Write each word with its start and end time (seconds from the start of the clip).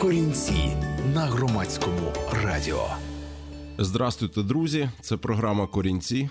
Корінці 0.00 0.76
на 1.14 1.20
громадському 1.20 2.12
радіо. 2.44 2.86
Здравствуйте, 3.78 4.42
друзі! 4.42 4.90
Це 5.00 5.16
програма 5.16 5.66
Корінці. 5.66 6.30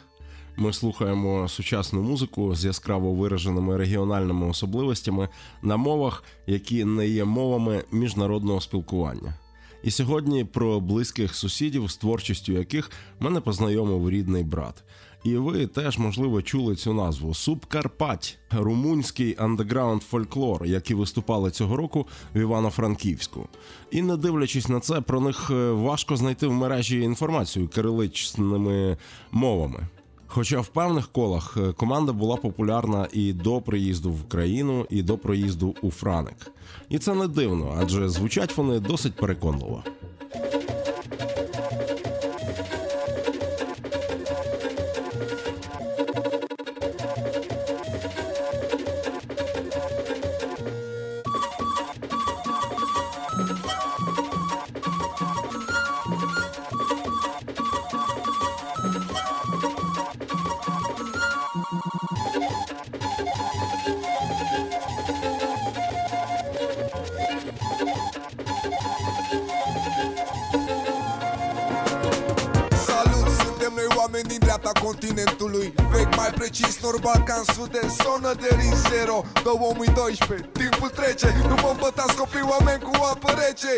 Ми 0.57 0.73
слухаємо 0.73 1.47
сучасну 1.47 2.01
музику 2.01 2.55
з 2.55 2.65
яскраво 2.65 3.13
вираженими 3.13 3.77
регіональними 3.77 4.47
особливостями 4.47 5.29
на 5.61 5.77
мовах, 5.77 6.23
які 6.47 6.85
не 6.85 7.07
є 7.07 7.25
мовами 7.25 7.83
міжнародного 7.91 8.61
спілкування. 8.61 9.33
І 9.83 9.91
сьогодні 9.91 10.43
про 10.43 10.79
близьких 10.79 11.35
сусідів, 11.35 11.91
з 11.91 11.97
творчістю 11.97 12.53
яких 12.53 12.91
мене 13.19 13.39
познайомив 13.41 14.09
рідний 14.09 14.43
брат. 14.43 14.83
І 15.27 15.37
ви 15.37 15.67
теж, 15.67 15.97
можливо, 15.97 16.41
чули 16.41 16.75
цю 16.75 16.93
назву 16.93 17.33
Субкарпать, 17.33 18.37
румунський 18.51 19.35
андеграунд 19.39 20.03
фольклор, 20.03 20.65
які 20.65 20.93
виступали 20.93 21.51
цього 21.51 21.75
року 21.75 22.07
в 22.35 22.39
Івано-Франківську. 22.39 23.47
І 23.91 24.01
не 24.01 24.17
дивлячись 24.17 24.69
на 24.69 24.79
це, 24.79 25.01
про 25.01 25.21
них 25.21 25.49
е, 25.51 25.71
важко 25.71 26.17
знайти 26.17 26.47
в 26.47 26.53
мережі 26.53 27.01
інформацію 27.01 27.67
кириличними 27.67 28.97
мовами. 29.31 29.87
Хоча 30.27 30.59
в 30.59 30.67
певних 30.67 31.07
колах 31.07 31.57
е, 31.57 31.73
команда 31.73 32.11
була 32.11 32.35
популярна 32.35 33.07
і 33.13 33.33
до 33.33 33.61
приїзду 33.61 34.11
в 34.11 34.21
Україну, 34.21 34.85
і 34.89 35.01
до 35.01 35.17
проїзду 35.17 35.75
у 35.81 35.91
Франик. 35.91 36.51
І 36.89 36.99
це 36.99 37.13
не 37.13 37.27
дивно, 37.27 37.77
адже 37.81 38.09
звучать 38.09 38.57
вони 38.57 38.79
досить 38.79 39.15
переконливо. 39.15 39.83
400 77.47 77.79
sonă 78.03 78.31
de 78.41 78.49
rin 78.59 78.73
0 78.89 79.25
2012 79.43 80.49
Timpul 80.59 80.89
trece. 80.89 81.29
Nu 81.49 81.55
vă 81.63 81.69
îmbătați 81.71 82.15
copii 82.15 82.49
oameni 82.53 82.81
cu 82.87 82.93
apă 83.11 83.31
rece. 83.41 83.75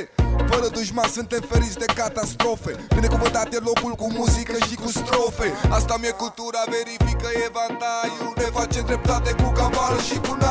Fără 0.50 0.67
dușman 0.76 1.09
suntem 1.17 1.42
feriți 1.50 1.78
de 1.84 1.89
catastrofe. 2.00 2.72
Binecuvântat 2.95 3.48
e 3.53 3.59
locul 3.70 3.94
cu 4.02 4.08
muzică 4.20 4.56
și 4.67 4.76
cu 4.84 4.89
strofe. 5.00 5.48
Asta 5.78 5.95
mi-e 6.00 6.14
cultura, 6.23 6.61
verifică 6.76 7.30
evantaiul. 7.48 8.34
Ne 8.42 8.48
face 8.58 8.80
dreptate 8.89 9.31
cu 9.42 9.48
cavalul 9.61 10.02
și 10.09 10.17
cu 10.26 10.33
na 10.42 10.48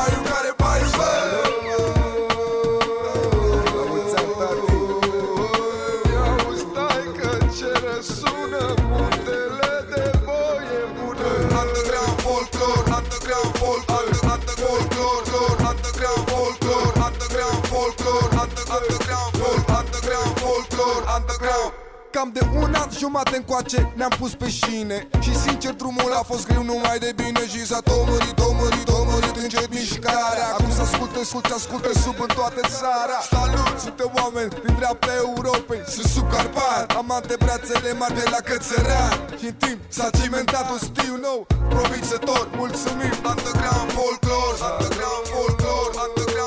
Cam 22.19 22.31
de 22.39 22.45
un 22.61 22.73
an 22.81 22.89
jumate 23.01 23.35
încoace 23.35 23.79
ne-am 23.99 24.13
pus 24.19 24.33
pe 24.41 24.49
șine. 24.59 24.97
Și 25.25 25.33
sincer 25.45 25.73
drumul 25.81 26.13
a 26.21 26.23
fost 26.31 26.43
greu 26.49 26.63
numai 26.71 26.97
de 27.05 27.11
bine 27.21 27.43
Și 27.53 27.61
s-a 27.69 27.79
tomărit, 27.89 28.35
tomărit, 28.41 28.85
tomărit 28.93 29.35
încet 29.43 29.69
mișcarea. 29.79 30.47
Acum 30.53 30.71
să 30.77 30.81
asculte, 30.81 31.19
asculte, 31.25 31.53
asculte 31.59 31.91
sub 32.03 32.17
în 32.25 32.31
toată 32.39 32.61
țara. 32.79 33.17
Salut, 33.35 33.75
suntem 33.85 34.09
oameni 34.21 34.51
din 34.65 34.73
dreapta 34.79 35.11
Europei 35.27 35.81
Sunt 35.95 36.09
sub 36.15 36.25
Carpat, 36.33 36.85
am 36.99 37.07
antebrațele 37.19 37.91
mari 37.99 38.15
de 38.19 38.25
la 38.33 38.39
Cățărean 38.47 39.15
Și 39.39 39.45
în 39.51 39.55
timp 39.63 39.79
s-a 39.97 40.07
cimentat 40.19 40.65
un 40.75 40.81
stil 40.89 41.13
nou 41.27 41.39
Provițător, 41.73 42.43
mulțumim. 42.61 43.13
Underground 43.31 43.89
folklore, 43.97 44.57
underground 44.69 45.25
folklore, 45.33 45.93
underground 46.05 46.38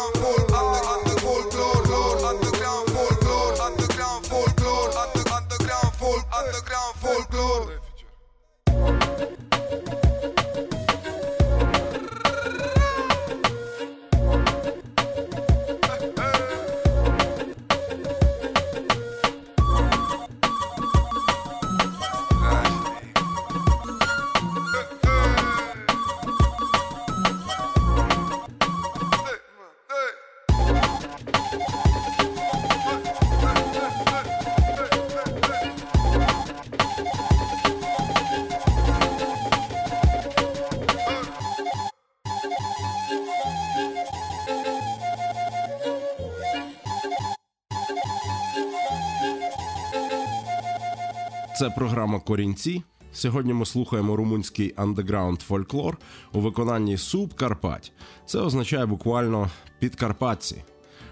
програма 51.83 52.21
Корінці. 52.21 52.83
Сьогодні 53.13 53.53
ми 53.53 53.67
слухаємо 53.67 54.17
румунський 54.17 54.75
андеграунд 54.77 55.41
фольклор 55.41 55.99
у 56.33 56.41
виконанні 56.41 56.97
Субкарпать. 56.97 57.93
Це 58.27 58.39
означає 58.39 58.87
буквально 58.87 59.51
підкарпатці. 59.79 60.65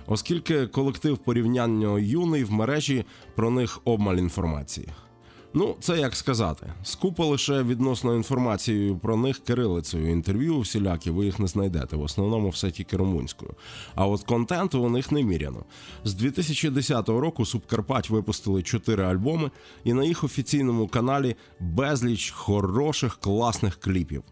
Оскільки 0.06 0.66
колектив 0.66 1.18
порівняння 1.18 1.98
юний 1.98 2.44
в 2.44 2.52
мережі 2.52 3.04
про 3.36 3.50
них 3.50 3.80
обмаль 3.84 4.16
інформації. 4.16 4.88
Ну, 5.54 5.76
це 5.80 5.98
як 5.98 6.16
сказати, 6.16 6.72
скупо 6.82 7.26
лише 7.26 7.62
відносно 7.62 8.14
інформацією 8.14 8.98
про 8.98 9.16
них 9.16 9.38
кирилицею. 9.38 10.10
Інтерв'ю 10.10 10.60
всілякі 10.60 11.10
ви 11.10 11.24
їх 11.24 11.38
не 11.38 11.46
знайдете. 11.46 11.96
В 11.96 12.02
основному 12.02 12.48
все 12.48 12.70
тільки 12.70 12.96
румунською. 12.96 13.54
А 13.94 14.06
от 14.06 14.22
контенту 14.22 14.82
у 14.82 14.88
них 14.88 15.12
неміряно. 15.12 15.64
З 16.04 16.14
2010 16.14 17.08
року 17.08 17.46
Субкарпать 17.46 18.10
випустили 18.10 18.62
чотири 18.62 19.04
альбоми, 19.04 19.50
і 19.84 19.92
на 19.92 20.04
їх 20.04 20.24
офіційному 20.24 20.88
каналі 20.88 21.36
безліч 21.60 22.30
хороших 22.30 23.16
класних 23.16 23.76
кліпів. 23.76 24.22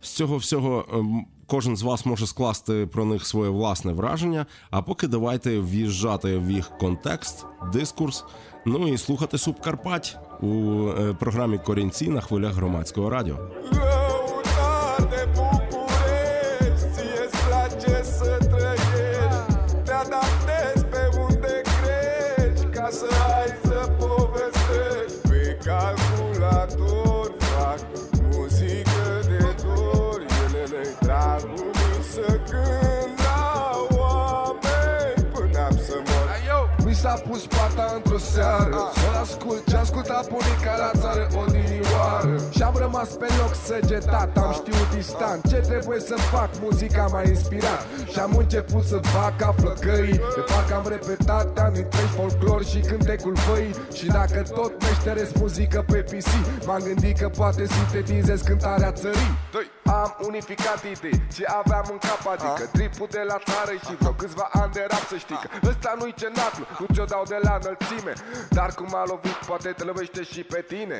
З 0.00 0.10
цього 0.10 0.36
всього 0.36 0.86
ем, 0.92 1.26
кожен 1.46 1.76
з 1.76 1.82
вас 1.82 2.06
може 2.06 2.26
скласти 2.26 2.86
про 2.86 3.04
них 3.04 3.26
своє 3.26 3.50
власне 3.50 3.92
враження. 3.92 4.46
А 4.70 4.82
поки 4.82 5.06
давайте 5.06 5.58
в'їжджати 5.58 6.38
в 6.38 6.50
їх 6.50 6.78
контекст, 6.78 7.46
дискурс, 7.72 8.24
ну 8.66 8.88
і 8.88 8.98
слухати 8.98 9.38
Субкарпать 9.38 10.16
у 10.40 10.88
е, 10.88 11.14
програмі 11.14 11.58
Корінці 11.58 12.08
на 12.08 12.20
хвилях 12.20 12.54
громадського 12.54 13.10
радіо. 13.10 13.38
Seară. 38.34 38.82
Să-l 38.94 39.16
ascult 39.22 39.62
ce 39.70 39.76
asculta 39.76 40.20
bunica 40.30 40.74
la 40.82 40.90
țară? 41.00 41.26
Odinioară 41.42 41.63
Și-am 42.50 42.74
rămas 42.76 43.08
pe 43.08 43.26
loc 43.40 43.54
săgetat 43.54 44.36
Am 44.36 44.52
știut 44.52 44.90
instant 44.94 45.48
ce 45.48 45.56
trebuie 45.56 46.00
să 46.00 46.14
fac 46.14 46.50
muzica 46.60 47.06
m-a 47.12 47.22
inspirat. 47.22 47.86
Și 48.12 48.18
am 48.18 48.36
început 48.36 48.84
să 48.84 48.98
fac 49.02 49.36
ca 49.36 49.54
flăcăii 49.58 50.20
De 50.36 50.42
parcă 50.46 50.74
am 50.74 50.86
repetat 50.88 51.58
ani 51.58 51.78
întregi 51.78 52.12
folclor 52.16 52.64
și 52.64 52.78
cântecul 52.80 53.36
făii 53.36 53.74
Și 53.92 54.06
dacă 54.06 54.42
tot 54.54 54.82
meșteresc 54.82 55.34
muzică 55.36 55.84
pe 55.86 55.98
PC 56.02 56.30
M-am 56.66 56.82
gândit 56.82 57.18
că 57.18 57.28
poate 57.28 57.66
sintetizez 57.66 58.40
cântarea 58.40 58.92
țării. 58.92 59.32
Am 59.84 60.16
unificat 60.26 60.80
idei 60.92 61.22
ce 61.34 61.44
aveam 61.60 61.86
în 61.90 61.98
cap 61.98 62.22
Adică 62.34 62.68
tripul 62.72 63.08
de 63.10 63.22
la 63.26 63.38
țară 63.48 63.72
și 63.86 63.94
vreo 63.98 64.12
câțiva 64.12 64.48
ani 64.52 64.72
de 64.72 64.86
rap 64.90 65.04
să 65.08 65.16
știi 65.16 65.38
că 65.42 65.68
Ăsta 65.68 65.94
nu-i 65.98 66.14
cenaclu, 66.16 66.64
nu 66.78 66.86
ți-o 66.94 67.04
dau 67.04 67.24
de 67.28 67.38
la 67.42 67.58
înălțime. 67.60 68.12
Dar 68.50 68.70
cum 68.74 68.94
a 68.94 69.04
lovit 69.06 69.38
poate 69.46 69.68
te 69.76 69.84
lovește 69.84 70.22
și 70.22 70.42
pe 70.42 70.64
tine 70.68 70.98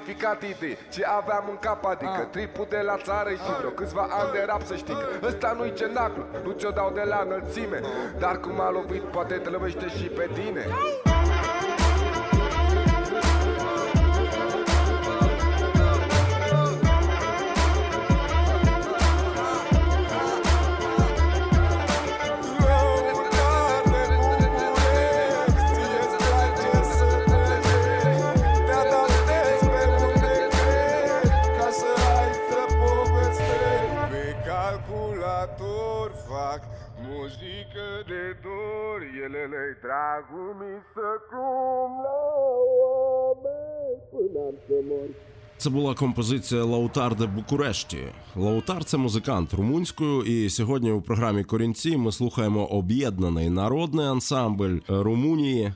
unificat 0.00 0.42
idei 0.42 0.76
ce 0.90 1.04
aveam 1.04 1.44
în 1.48 1.56
cap 1.60 1.84
Adică 1.84 2.28
tripul 2.30 2.66
de 2.68 2.80
la 2.84 2.96
țară 2.96 3.30
și 3.30 3.56
vreo 3.58 3.70
câțiva 3.70 4.06
ani 4.10 4.32
de 4.32 4.44
rap 4.46 4.62
să 4.62 4.76
știi 4.76 4.94
că 4.94 5.26
Ăsta 5.26 5.54
nu-i 5.56 5.72
cenaclu, 5.74 6.24
nu 6.44 6.50
ți-o 6.50 6.70
dau 6.70 6.90
de 6.94 7.02
la 7.02 7.22
înălțime. 7.24 7.80
Dar 8.18 8.40
cum 8.40 8.60
a 8.60 8.70
lovit 8.70 9.02
poate 9.02 9.34
te 9.34 9.48
lovește 9.48 9.88
și 9.88 10.04
pe 10.04 10.28
tine. 10.34 10.64
Lăutar 10.66 11.09
Це 45.56 45.70
була 45.70 45.94
композиція 45.94 46.64
Лаутар 46.64 47.16
де 47.16 47.26
Букурешті. 47.26 47.98
Лаутар 48.36 48.84
це 48.84 48.96
музикант 48.96 49.54
румунською, 49.54 50.22
і 50.22 50.50
сьогодні 50.50 50.92
у 50.92 51.02
програмі 51.02 51.44
Корінці 51.44 51.96
ми 51.96 52.12
слухаємо 52.12 52.66
об'єднаний 52.66 53.50
народний 53.50 54.06
ансамбль 54.06 54.78
Румунії. 54.88 55.72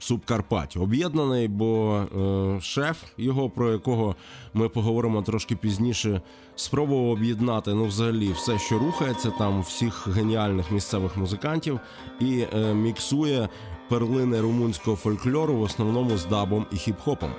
Субкарпать 0.00 0.76
об'єднаний, 0.76 1.48
бо 1.48 1.96
е, 1.96 2.60
шеф 2.60 3.02
його, 3.16 3.50
про 3.50 3.72
якого 3.72 4.16
ми 4.54 4.68
поговоримо 4.68 5.22
трошки 5.22 5.56
пізніше, 5.56 6.22
спробував 6.56 7.10
об'єднати 7.10 7.74
ну, 7.74 7.84
взагалі 7.84 8.32
все, 8.32 8.58
що 8.58 8.78
рухається, 8.78 9.30
там 9.38 9.60
всіх 9.62 10.08
геніальних 10.08 10.70
місцевих 10.70 11.16
музикантів, 11.16 11.80
і 12.20 12.44
е, 12.54 12.74
міксує 12.74 13.48
перлини 13.89 14.39
румунського 14.39 14.97
фольклору 14.97 15.55
в 15.55 15.61
основному 15.61 16.17
з 16.17 16.25
дабом 16.25 16.65
і 16.71 16.75
хіп-хопом. 16.75 17.31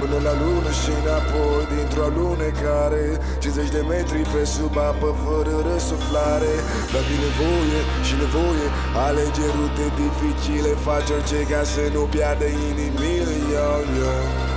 Până 0.00 0.18
la 0.28 0.34
lună 0.42 0.72
și 0.80 0.92
înapoi 1.00 1.64
Dintr-o 1.72 2.02
alunecare 2.08 3.04
50 3.38 3.70
de 3.76 3.82
metri 3.88 4.22
pe 4.32 4.44
sub 4.44 4.76
apă 4.88 5.10
Fără 5.24 5.54
răsuflare 5.68 6.54
Dar 6.92 7.04
din 7.08 7.20
nevoie 7.26 7.80
și 8.06 8.14
nevoie 8.22 8.66
Alege 9.06 9.46
rute 9.56 9.86
dificile 10.00 10.72
Faci 10.84 11.10
orice 11.16 11.40
ca 11.50 11.62
să 11.72 11.84
nu 11.94 12.02
piardă 12.12 12.48
inimile 12.68 13.36
yo, 13.52 13.70
yo. 13.98 14.47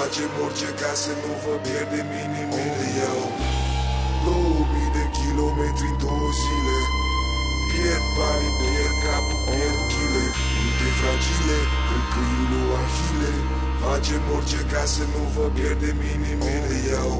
Facem 0.00 0.32
orice 0.44 0.70
ca 0.80 0.92
să 1.02 1.12
nu 1.22 1.32
vă 1.44 1.54
pierdem 1.66 2.08
inimile 2.24 2.86
eu. 3.10 3.20
Două 4.26 4.58
mii 4.72 4.90
de 4.96 5.04
kilometri 5.18 5.86
în 5.92 5.96
două 6.04 6.28
zile. 6.42 6.78
Pierd 7.70 8.06
banii, 8.16 8.54
pierd 8.60 8.96
capul, 9.04 9.38
pierd 9.46 9.82
chile. 9.92 10.24
Rute 10.60 10.88
fragile, 10.98 11.58
când 11.86 12.04
câinul 12.12 12.70
ahile. 12.80 13.32
Facem 13.82 14.22
orice 14.36 14.60
ca 14.72 14.82
să 14.94 15.04
nu 15.12 15.22
vă 15.34 15.44
pierdem 15.56 15.98
inimile 16.14 16.76
eu 17.00 17.12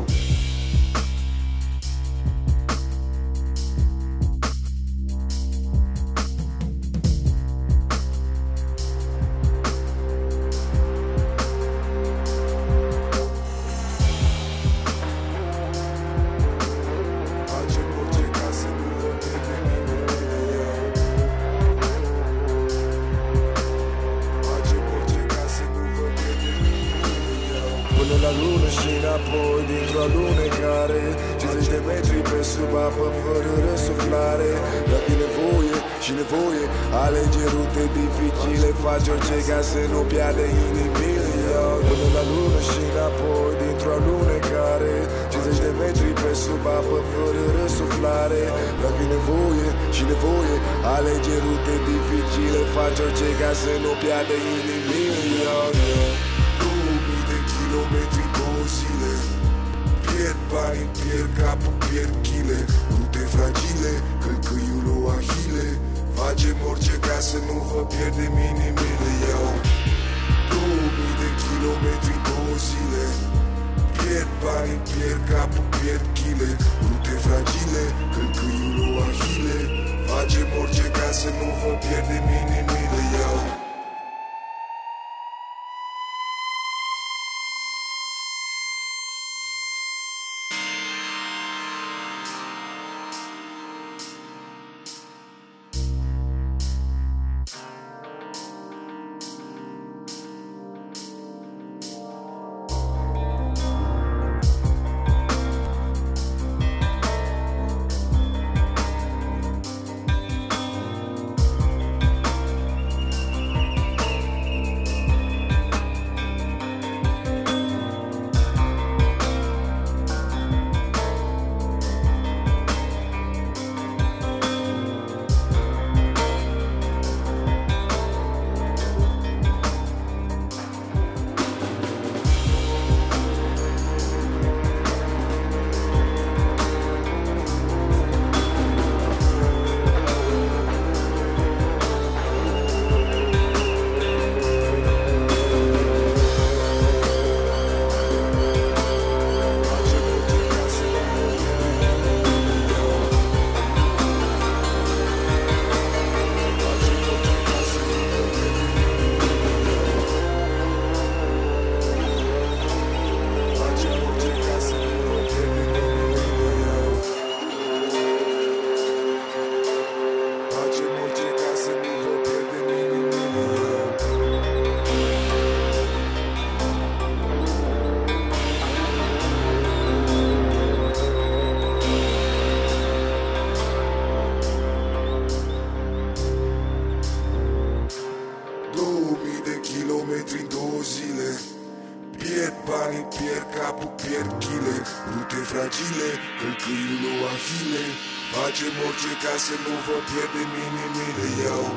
Pierd 192.49 192.65
banii, 192.65 193.07
pierd 193.17 193.47
capul, 193.57 193.93
pierd 194.03 194.31
chile. 194.45 194.77
Rute 195.13 195.41
fragile, 195.51 196.09
călcâiul 196.39 197.05
o 197.13 197.17
ahile 197.33 197.85
Facem 198.33 198.75
orice 198.87 199.13
ca 199.25 199.35
să 199.47 199.55
nu 199.65 199.75
vă 199.87 199.97
pierdem 200.09 200.51
inimile 200.67 201.27
Iau 201.43 201.69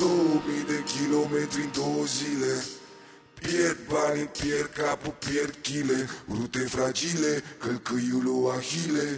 Două 0.00 0.32
mii 0.46 0.64
de 0.72 0.78
kilometri 0.92 1.62
în 1.66 1.70
două 1.80 2.02
zile. 2.16 2.54
Pierd 3.40 3.78
banii, 3.92 4.30
pierd 4.38 4.70
capul, 4.80 5.14
pierd 5.24 5.54
chile. 5.66 5.98
Rute 6.36 6.62
fragile, 6.74 7.32
călcâiul 7.62 8.26
o 8.36 8.48
ahile 8.56 9.08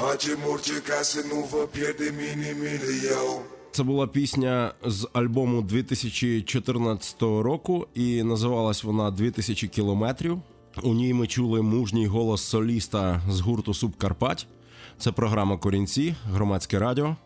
Facem 0.00 0.38
orice 0.52 0.76
ca 0.88 1.00
să 1.02 1.20
nu 1.30 1.38
vă 1.52 1.62
pierdem 1.74 2.16
inimile 2.32 2.92
Iau 3.08 3.51
Це 3.72 3.82
була 3.82 4.06
пісня 4.06 4.72
з 4.86 5.08
альбому 5.12 5.62
2014 5.62 7.22
року, 7.22 7.86
і 7.94 8.22
називалась 8.22 8.84
вона 8.84 9.10
«2000 9.10 9.68
кілометрів. 9.68 10.38
У 10.82 10.94
ній 10.94 11.14
ми 11.14 11.26
чули 11.26 11.62
мужній 11.62 12.06
голос 12.06 12.42
соліста 12.42 13.22
з 13.30 13.40
гурту 13.40 13.74
Субкарпать. 13.74 14.46
Це 14.98 15.12
програма 15.12 15.56
Корінці, 15.56 16.14
громадське 16.32 16.78
радіо. 16.78 17.16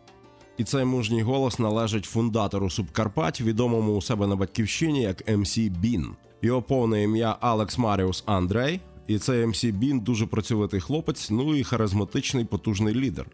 І 0.59 0.65
цей 0.65 0.85
мужній 0.85 1.23
голос 1.23 1.59
належить 1.59 2.05
фундатору 2.05 2.71
Субкарпать, 2.71 3.41
відомому 3.41 3.97
у 3.97 4.03
себе 4.03 4.27
на 4.27 4.37
батьківщині 4.37 5.03
як 5.03 5.37
МС 5.39 5.59
Бін. 5.59 6.07
Його 6.43 6.63
повне 6.63 7.03
ім'я 7.03 7.37
Алекс 7.41 7.79
Маріус 7.79 8.23
Андрей. 8.27 8.81
І 9.09 9.19
цей 9.19 9.47
МС 9.47 9.65
Бін 9.65 10.01
дуже 10.01 10.27
працьовитий 10.27 10.81
хлопець, 10.81 11.31
ну 11.31 11.57
і 11.57 11.65
харизматичний 11.65 12.45
потужний 12.45 12.95
лідер. 12.95 13.27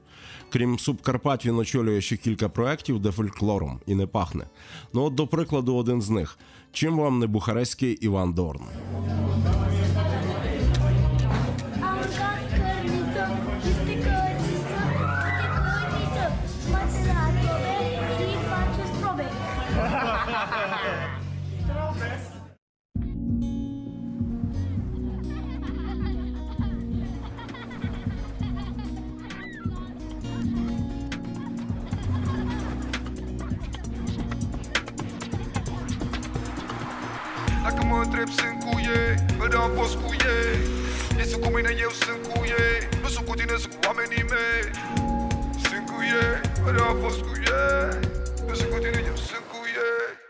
Крім 0.50 0.78
Субкарпат, 0.78 1.46
він 1.46 1.58
очолює 1.58 2.00
ще 2.00 2.16
кілька 2.16 2.48
проєктів, 2.48 3.00
де 3.00 3.10
фольклором 3.10 3.80
і 3.86 3.94
не 3.94 4.06
пахне. 4.06 4.44
Ну 4.92 5.02
от, 5.02 5.14
до 5.14 5.26
прикладу, 5.26 5.76
один 5.76 6.02
з 6.02 6.10
них. 6.10 6.38
Чим 6.72 6.96
вам 6.96 7.18
не 7.18 7.26
бухарестський 7.26 7.92
Іван 7.92 8.32
Дорн? 8.32 8.62
Întreb 38.02 38.28
sunt 38.38 38.56
cu 38.64 38.74
ei, 38.98 39.14
mereu 39.38 39.60
am 39.60 39.72
fost 39.80 39.94
cu 40.02 40.10
ei. 40.34 40.54
Ei 41.18 41.26
sunt 41.30 41.42
cu 41.44 41.48
mine, 41.56 41.70
eu 41.84 41.92
sunt 42.02 42.20
cu 42.28 42.38
ei. 42.62 42.76
Nu 43.02 43.08
sunt 43.14 43.26
cu 43.28 43.34
tine, 43.34 43.54
sunt 43.62 43.74
cu 43.74 43.80
oamenii 43.88 44.24
mei. 44.32 44.62
Sunt 45.66 45.84
cu 45.90 45.98
ei, 46.20 46.34
mereu 46.64 46.84
am 46.92 46.98
fost 47.04 47.20
cu 47.26 47.32
ei. 47.56 47.88
Nu 48.46 48.54
sunt 48.58 48.70
cu 48.72 48.78
tine, 48.84 49.00
eu 49.10 49.16
sunt 49.28 49.44
cu 49.50 49.56
ei 49.56 49.61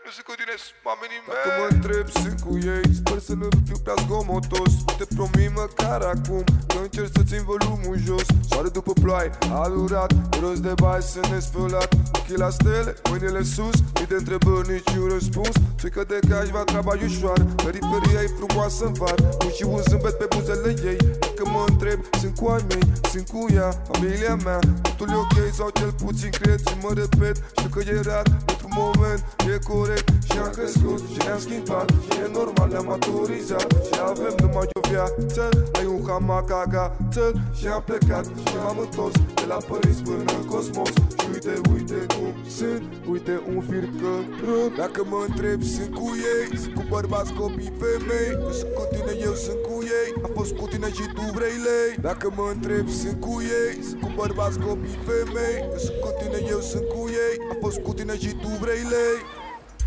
Nu 0.05 0.11
sunt 0.15 0.27
cu 0.29 0.35
tine, 0.39 0.55
sunt 0.63 0.79
oamenii 0.89 1.19
mei. 1.25 1.33
Dacă 1.35 1.49
mă 1.59 1.67
întreb 1.75 2.05
sunt 2.21 2.39
cu 2.45 2.51
ei. 2.75 2.85
Sper 2.99 3.19
să 3.29 3.33
nu 3.41 3.47
fiu 3.67 3.77
prea 3.85 3.97
zgomotos. 4.03 4.71
Te 4.97 5.05
promit 5.15 5.51
măcar 5.61 6.01
acum 6.13 6.43
Că 6.71 6.77
încerc 6.85 7.09
să 7.17 7.21
țin 7.29 7.41
volumul 7.51 7.97
jos. 8.07 8.27
Soare 8.49 8.69
după 8.77 8.93
ploaie, 9.03 9.29
a 9.61 9.65
durat. 9.75 10.11
E 10.35 10.37
rost 10.43 10.61
de 10.67 10.73
bani 10.83 11.03
să 11.13 11.21
ne 11.31 11.39
spălat 11.47 11.89
Ochii 12.17 12.39
la 12.45 12.49
stele, 12.57 12.91
mâinile 13.09 13.43
sus. 13.55 13.77
Mii 13.97 14.09
de 14.11 14.17
întrebări, 14.21 14.67
niciun 14.73 15.07
răspuns. 15.15 15.55
Ce 15.81 15.87
că 15.95 16.01
de 16.11 16.17
că 16.27 16.33
aș 16.41 16.47
vrea 16.53 16.65
treaba 16.71 16.93
e 17.01 17.05
ușoară 17.11 17.43
Periferia 17.65 18.21
e 18.25 18.29
frumoasă 18.39 18.81
în 18.89 18.93
var. 19.01 19.17
Nu 19.41 19.49
și 19.57 19.63
un 19.73 19.81
zâmbet 19.89 20.15
pe 20.21 20.27
buzele 20.33 20.71
ei. 20.91 20.99
Că 21.37 21.43
mă 21.53 21.61
întreb, 21.67 21.99
sunt 22.19 22.33
cu 22.39 22.45
ai 22.53 22.63
mei 22.69 22.85
Sunt 23.11 23.27
cu 23.33 23.41
ea, 23.57 23.69
familia 23.89 24.35
mea. 24.47 24.59
Totul 24.81 25.09
e 25.15 25.15
ok 25.25 25.37
sau 25.59 25.69
cel 25.79 25.91
puțin 26.03 26.31
cred 26.39 26.59
Și 26.67 26.75
mă 26.83 26.91
repet, 27.01 27.35
știu 27.57 27.69
că 27.73 27.79
e 27.93 27.99
rar 28.09 28.23
Pentru 28.23 28.52
moment 28.75 29.23
E 29.53 29.59
corect. 29.71 30.07
Și 30.27 30.37
am 30.43 30.51
crescut 30.57 31.01
și 31.11 31.17
ne-am 31.25 31.39
schimbat. 31.39 31.87
Și 32.05 32.19
e 32.23 32.27
normal, 32.39 32.69
ne-am 32.69 32.85
maturizat. 32.85 33.67
Și 33.87 33.99
avem 34.11 34.35
numai 34.41 34.67
o 34.77 34.81
viață. 34.89 35.43
Ai 35.77 35.85
un 35.85 36.01
hamac 36.07 36.51
agată 36.63 37.25
Și 37.57 37.67
am 37.67 37.83
plecat 37.85 38.25
și 38.25 38.55
m-am 38.63 38.77
întors 38.85 39.15
De 39.39 39.45
la 39.47 39.57
Paris 39.69 39.97
până 40.07 40.31
în 40.39 40.45
cosmos. 40.51 40.93
Și 41.19 41.27
uite, 41.33 41.53
uite 41.73 41.99
cum 42.15 42.33
sunt. 42.57 42.83
Uite 43.11 43.33
un 43.53 43.61
fir 43.69 43.85
cărut 43.99 44.71
Dacă 44.83 45.01
mă 45.11 45.19
întreb, 45.27 45.59
sunt 45.73 45.93
cu 45.99 46.07
ei. 46.33 46.57
Sunt 46.61 46.73
cu 46.75 46.83
bărbați, 46.89 47.33
copii, 47.33 47.73
femei. 47.81 48.31
Nu 48.43 48.51
sunt 48.59 48.71
cu 48.77 48.83
tine, 48.93 49.13
eu 49.27 49.33
sunt 49.45 49.59
cu 49.67 49.75
ei. 49.99 50.09
Am 50.25 50.31
fost 50.37 50.51
cu 50.59 50.65
tine 50.71 50.89
și 50.97 51.05
tu 51.15 51.23
vrei 51.37 51.57
lei. 51.67 51.91
Dacă 52.07 52.25
mă 52.37 52.45
întreb, 52.55 52.85
sunt 52.99 53.17
cu 53.25 53.33
ei. 53.61 53.73
Sunt 53.87 54.01
cu 54.01 54.09
bărbați, 54.19 54.57
copii, 54.65 54.99
femei. 55.07 55.57
Nu 55.71 55.77
sunt 55.85 55.99
cu 56.03 56.09
tine, 56.19 56.39
eu 56.53 56.61
sunt 56.71 56.85
cu 56.93 57.01
ei. 57.25 57.35
Am 57.51 57.57
fost 57.65 57.79
cu 57.85 57.91
tine 57.97 58.15
și 58.23 58.31
tu 58.41 58.47
vrei 58.47 58.62
lei? 58.71 59.17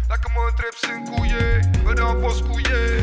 Dacă 0.09 0.26
mă 0.35 0.42
întreb, 0.50 0.75
sunt 0.85 1.02
cu 1.11 1.18
ei 1.40 1.59
Mereu 1.85 2.06
am 2.06 2.18
fost 2.21 2.40
cu 2.49 2.54
ei. 2.78 2.99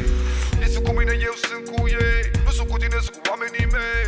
Ei 0.61 0.69
sunt 0.73 0.83
cu 0.85 0.91
mine, 0.91 1.13
eu 1.27 1.35
sunt 1.45 1.63
cu 1.71 1.87
ei. 1.87 2.21
Nu 2.45 2.51
sunt 2.51 2.67
cu 2.69 2.77
tine, 2.77 2.97
sunt 3.05 3.15
cu 3.15 3.21
oamenii 3.31 3.67
mei. 3.75 4.05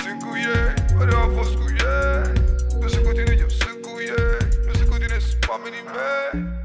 Sunt 0.00 0.18
cu 0.24 0.30
ei 0.52 0.68
Mereu 0.98 1.18
am 1.26 1.32
fost 1.38 1.54
cu 1.60 1.66
ei. 1.68 2.32
Nu 2.80 2.88
sunt 2.88 3.04
cu 3.06 3.12
tine, 3.12 3.34
eu 3.44 3.50
sunt 3.60 3.78
cu 3.84 3.92
ei. 4.00 4.38
Nu 4.66 4.72
sunt 4.78 4.88
cu 4.90 4.96
tine, 5.02 5.16
sunt 5.26 5.44
cu 5.44 5.50
oamenii 5.54 5.84
mei 5.96 6.63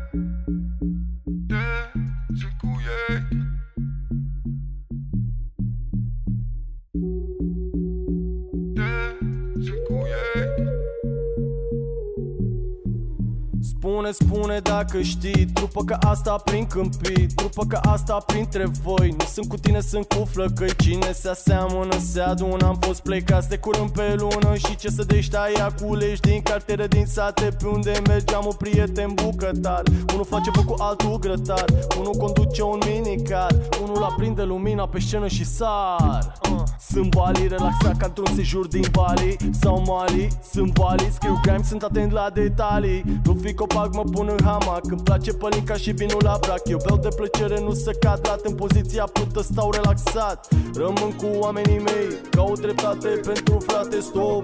Spune, 13.99 14.11
spune 14.11 14.59
dacă 14.59 15.01
știi. 15.01 15.45
Trupă 15.53 15.83
că 15.83 15.97
asta 15.99 16.35
prin 16.43 16.65
câmpii 16.65 17.27
Trupă 17.35 17.65
că 17.65 17.79
asta 17.83 18.17
printre 18.25 18.65
voi. 18.83 19.15
Nu 19.17 19.25
sunt 19.25 19.47
cu 19.47 19.57
tine, 19.57 19.81
sunt 19.81 20.13
cu 20.13 20.25
flăcăi. 20.25 20.75
Cine 20.75 21.11
se 21.11 21.29
aseamănă, 21.29 21.97
se 22.11 22.21
adună. 22.21 22.67
Am 22.67 22.77
fost 22.79 23.01
plecați 23.01 23.49
de 23.49 23.57
curând 23.57 23.89
pe 23.89 24.15
lună. 24.17 24.55
Și 24.55 24.75
ce 24.75 24.89
să 24.89 25.03
dești 25.03 25.35
aia 25.35 25.73
culegi 25.81 26.19
Din 26.19 26.41
cartiere, 26.41 26.87
din 26.87 27.05
sate. 27.05 27.55
Pe 27.59 27.67
unde 27.67 28.01
mergeam 28.07 28.43
un 28.45 28.55
prieten 28.57 29.11
bucătar. 29.13 29.83
Unul 30.13 30.25
face 30.25 30.49
foc 30.53 30.65
cu 30.65 30.75
altul 30.77 31.19
grătar. 31.19 31.65
Unul 31.99 32.13
conduce 32.13 32.63
un 32.63 32.79
minicar. 32.91 33.55
Unul 33.83 34.03
aprinde 34.03 34.43
lumina 34.43 34.87
pe 34.87 34.99
scenă 34.99 35.27
și 35.27 35.45
sar. 35.45 36.33
Uh. 36.51 36.63
Sunt 36.91 37.15
Bali, 37.15 37.47
relaxat 37.47 37.97
ca 37.97 38.05
într-un 38.05 38.35
sejur 38.35 38.67
din 38.67 38.85
Bali. 38.91 39.35
Sau 39.61 39.83
Mali, 39.87 40.27
sunt 40.51 40.73
Bali 40.73 41.09
Scriu 41.13 41.39
grime, 41.41 41.63
sunt 41.63 41.83
atent 41.83 42.11
la 42.11 42.29
detalii. 42.33 43.03
Nu 43.23 43.37
fi 43.41 43.53
copac, 43.53 43.88
mă 43.93 44.03
pun 44.11 44.27
în 44.31 44.45
hamac. 44.45 44.83
Îmi 44.83 45.01
place 45.03 45.31
pălinca 45.33 45.73
și 45.73 45.91
vinul 45.91 46.21
la 46.23 46.37
brac. 46.41 46.67
Eu 46.67 46.79
beau 46.85 46.97
de 46.97 47.07
plăcere, 47.15 47.59
nu 47.59 47.73
să 47.73 47.91
cad 47.99 48.19
lat 48.27 48.41
În 48.45 48.55
poziția 48.55 49.03
plută 49.13 49.41
stau 49.41 49.71
relaxat. 49.71 50.47
Rămân 50.73 51.11
cu 51.21 51.27
oamenii 51.39 51.79
mei 51.79 52.07
Caut 52.29 52.59
dreptate 52.59 53.07
pentru 53.07 53.57
frate, 53.67 53.99
stop. 53.99 54.43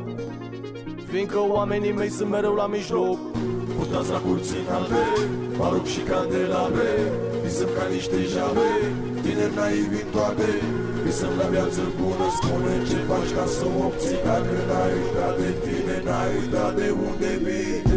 Fiindcă 1.12 1.40
oamenii 1.58 1.94
mei 2.00 2.10
sunt 2.10 2.30
mereu 2.30 2.54
la 2.54 2.68
mijloc. 2.68 3.18
Putați 3.78 4.12
la 4.16 4.20
curții 4.28 4.64
albe 4.78 5.04
Maroc 5.58 5.86
și 5.94 6.02
candelabre 6.12 6.90
Visăm 7.44 7.70
ca 7.78 7.86
niște 7.96 8.18
jave 8.34 8.70
Tineri 9.24 9.56
naivi 9.60 10.00
în 10.04 10.10
toate. 10.16 10.50
Visăm 11.06 11.34
la 11.42 11.48
viață 11.56 11.82
bună 12.00 12.26
Spune 12.38 12.74
ce 12.90 12.98
faci 13.10 13.32
ca 13.38 13.46
să 13.56 13.66
o 13.68 13.86
obții. 13.88 14.20
Dacă 14.30 14.56
n-ai 14.70 14.92
uitat 15.02 15.34
de 15.42 15.52
tine 15.64 15.96
N-ai 16.08 16.30
uitat 16.40 16.72
de 16.80 16.88
unde 17.08 17.30
vii 17.46 17.95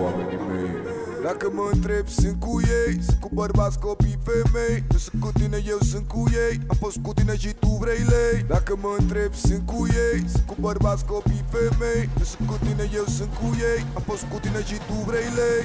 Oamenii 0.00 0.38
mei 0.48 0.90
dacă 1.22 1.50
mă 1.52 1.68
întreb, 1.72 2.08
sunt 2.08 2.40
cu 2.40 2.60
ei? 2.60 3.02
Sunt 3.02 3.20
cu 3.20 3.30
bărbați, 3.32 3.78
copii, 3.78 4.18
femei? 4.24 4.84
Nu 4.92 4.98
sunt 4.98 5.20
cu 5.22 5.30
tine, 5.38 5.58
eu 5.66 5.78
sunt 5.90 6.08
cu 6.08 6.22
ei. 6.46 6.60
Am 6.66 6.76
fost 6.80 6.98
cu 7.02 7.12
tine 7.12 7.36
și 7.36 7.52
tu 7.62 7.68
vrei 7.82 8.02
lei. 8.14 8.44
Dacă 8.48 8.72
mă 8.82 8.92
întreb, 8.98 9.34
sunt 9.34 9.62
cu 9.66 9.86
ei? 10.06 10.18
Sunt 10.28 10.46
cu 10.46 10.54
bărbați, 10.60 11.04
copii, 11.04 11.44
femei? 11.52 12.08
Nu 12.18 12.24
sunt 12.24 12.48
cu 12.48 12.56
tine, 12.64 12.84
eu 12.94 13.04
sunt 13.16 13.32
cu 13.40 13.48
ei. 13.72 13.80
Am 13.96 14.02
fost 14.10 14.24
cu 14.30 14.38
tine 14.44 14.60
și 14.68 14.76
tu 14.88 14.96
vrei 15.08 15.28
lei 15.40 15.62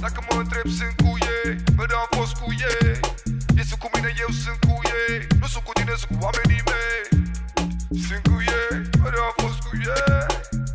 Dacă 0.00 0.20
mă 0.28 0.40
întreb, 0.40 0.66
sunt 0.78 0.94
cu 1.02 1.10
ei 1.34 1.56
Mereu 1.76 1.98
am 1.98 2.10
fost 2.18 2.34
cu 2.40 2.48
ei. 2.70 3.00
Ei 3.58 3.64
sunt 3.70 3.80
cu 3.82 3.88
mine, 3.94 4.10
eu 4.24 4.30
sunt 4.42 4.58
cu 4.66 4.74
ei. 4.98 5.26
Nu 5.40 5.46
sunt 5.46 5.64
cu 5.64 5.72
tine, 5.72 5.92
sunt 6.00 6.10
cu 6.10 6.16
oamenii 6.26 6.62
mei. 6.70 7.00
Sunt 8.06 8.22
cu 8.28 8.36
ei, 8.58 8.72
mereu 9.02 9.22
am 9.30 9.34
fost 9.42 9.58
cu 9.64 9.70
ei. 9.96 10.26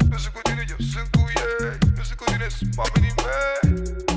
Nu 0.09 0.17
sunt 0.23 0.33
cu 0.35 0.41
tine, 0.47 0.63
eu 0.73 0.79
sunt 0.93 1.07
cu 1.15 1.23
ei. 1.43 1.77
Nu 1.97 2.03
sunt 2.07 2.17
cu 2.19 2.25
tine, 2.31 2.47
sunt 2.57 2.73
oamenii 2.81 3.13
mei 3.25 4.14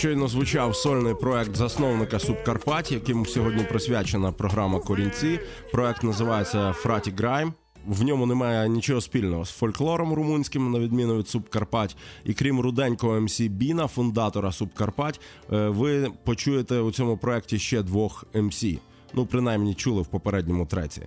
Щойно 0.00 0.28
звучав 0.28 0.76
сольний 0.76 1.14
проект 1.14 1.56
засновника 1.56 2.18
Субкарпат, 2.18 2.92
яким 2.92 3.26
сьогодні 3.26 3.64
присвячена 3.64 4.32
програма 4.32 4.80
Корінці. 4.80 5.40
Проект 5.72 6.02
називається 6.02 6.72
Фраті 6.72 7.10
Грайм. 7.10 7.52
В 7.86 8.02
ньому 8.02 8.26
немає 8.26 8.68
нічого 8.68 9.00
спільного 9.00 9.44
з 9.44 9.50
фольклором 9.50 10.12
румунським, 10.14 10.70
на 10.70 10.78
відміну 10.78 11.18
від 11.18 11.28
Субкарпать. 11.28 11.96
І 12.24 12.34
крім 12.34 12.60
руденького 12.60 13.20
МС 13.20 13.40
Біна, 13.40 13.86
фундатора 13.86 14.52
Субкарпать, 14.52 15.20
е, 15.52 15.68
ви 15.68 16.10
почуєте 16.24 16.78
у 16.78 16.90
цьому 16.92 17.16
проекті 17.16 17.58
ще 17.58 17.82
двох 17.82 18.24
МС. 18.34 18.64
Ну, 19.14 19.26
принаймні, 19.26 19.74
чули 19.74 20.02
в 20.02 20.06
попередньому 20.06 20.66
треці. 20.66 21.02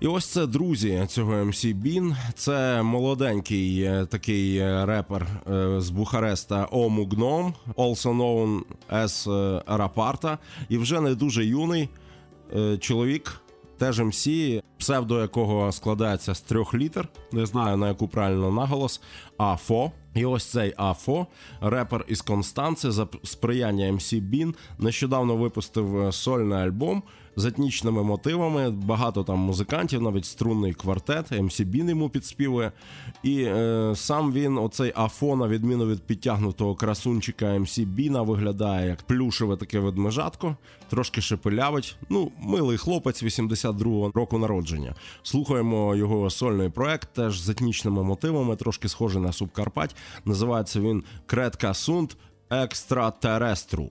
І 0.00 0.06
ось 0.06 0.26
це 0.26 0.46
друзі 0.46 1.04
цього 1.08 1.32
MC 1.32 1.74
Бін. 1.74 2.16
Це 2.34 2.82
молоденький 2.82 3.82
е, 3.82 4.06
такий 4.06 4.56
е, 4.56 4.86
репер 4.86 5.26
е, 5.50 5.80
з 5.80 5.90
Бухареста 5.90 6.64
Ому 6.64 7.06
Гном, 7.06 7.54
also 7.76 8.16
known 8.16 8.60
as 8.90 9.28
Рапарта. 9.66 10.38
І 10.68 10.78
вже 10.78 11.00
не 11.00 11.14
дуже 11.14 11.44
юний 11.44 11.88
чоловік, 12.80 13.40
теж 13.78 14.00
MC, 14.00 14.62
псевдо 14.78 15.20
якого 15.20 15.72
складається 15.72 16.34
з 16.34 16.40
трьох 16.40 16.74
літер. 16.74 17.08
Не 17.32 17.46
знаю 17.46 17.76
на 17.76 17.88
яку 17.88 18.08
правильно 18.08 18.50
наголос. 18.50 19.00
Афо. 19.38 19.92
І 20.14 20.24
ось 20.24 20.44
цей 20.44 20.74
Афо, 20.76 21.26
репер 21.60 22.04
із 22.08 22.20
Констанци, 22.20 22.90
за 22.90 23.08
сприяння 23.24 23.92
MC 23.92 24.20
Бін, 24.20 24.54
нещодавно 24.78 25.36
випустив 25.36 26.14
сольний 26.14 26.58
альбом 26.58 27.02
з 27.36 27.44
етнічними 27.44 28.02
мотивами. 28.02 28.70
Багато 28.70 29.24
там 29.24 29.38
музикантів, 29.38 30.02
навіть 30.02 30.24
струнний 30.24 30.74
квартет, 30.74 31.32
MC 31.32 31.64
Бін 31.64 31.88
йому 31.88 32.08
підспівує. 32.08 32.72
І 33.22 33.42
е, 33.42 33.92
сам 33.96 34.32
він, 34.32 34.58
оцей 34.58 34.92
Афо, 34.96 35.36
на 35.36 35.48
відміну 35.48 35.86
від 35.86 36.02
підтягнутого 36.02 36.74
красунчика 36.74 37.46
MC 37.46 37.86
Біна, 37.86 38.22
виглядає 38.22 38.88
як 38.88 39.02
плюшеве 39.02 39.56
таке 39.56 39.78
ведмежатко, 39.78 40.56
трошки 40.90 41.20
шепелявить. 41.20 41.96
Ну, 42.08 42.32
милий 42.40 42.78
хлопець 42.78 43.22
82-го 43.22 44.12
року 44.14 44.38
народження. 44.38 44.94
Слухаємо 45.22 45.96
його 45.96 46.30
сольний 46.30 46.68
проект, 46.68 47.12
теж 47.12 47.40
з 47.40 47.48
етнічними 47.48 48.02
мотивами, 48.02 48.56
трошки 48.56 48.88
схожий 48.88 49.22
на 49.22 49.32
Субкарпать. 49.32 49.96
Називається 50.24 50.80
він 50.80 51.04
Кретка 51.26 51.74
Сунд 51.74 52.12
Екстратерестру. 52.50 53.90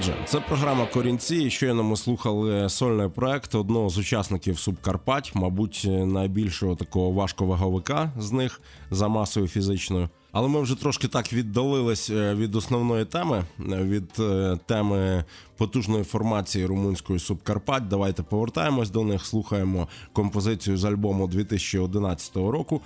Отже, 0.00 0.14
це 0.24 0.40
програма 0.40 0.86
Корінці. 0.86 1.50
Щойно 1.50 1.82
ми 1.82 1.96
слухали 1.96 2.68
сольний 2.68 3.08
проект 3.08 3.54
одного 3.54 3.88
з 3.88 3.98
учасників 3.98 4.58
Субкарпать, 4.58 5.32
мабуть, 5.34 5.86
найбільшого 5.88 6.76
такого 6.76 7.10
важковаговика 7.10 8.12
з 8.18 8.32
них 8.32 8.60
за 8.90 9.08
масою 9.08 9.48
фізичною. 9.48 10.08
Але 10.32 10.48
ми 10.48 10.60
вже 10.60 10.80
трошки 10.80 11.08
так 11.08 11.32
віддалились 11.32 12.10
е, 12.10 12.34
від 12.34 12.56
основної 12.56 13.04
теми, 13.04 13.44
е, 13.58 13.62
від 13.62 14.10
е, 14.20 14.58
теми 14.66 15.24
потужної 15.56 16.04
формації 16.04 16.66
румунської 16.66 17.18
Субкарпать. 17.18 17.88
Давайте 17.88 18.22
повертаємось 18.22 18.90
до 18.90 19.04
них, 19.04 19.26
слухаємо 19.26 19.88
композицію 20.12 20.76
з 20.76 20.84
альбому 20.84 21.26
2011 21.26 22.36
року. 22.36 22.80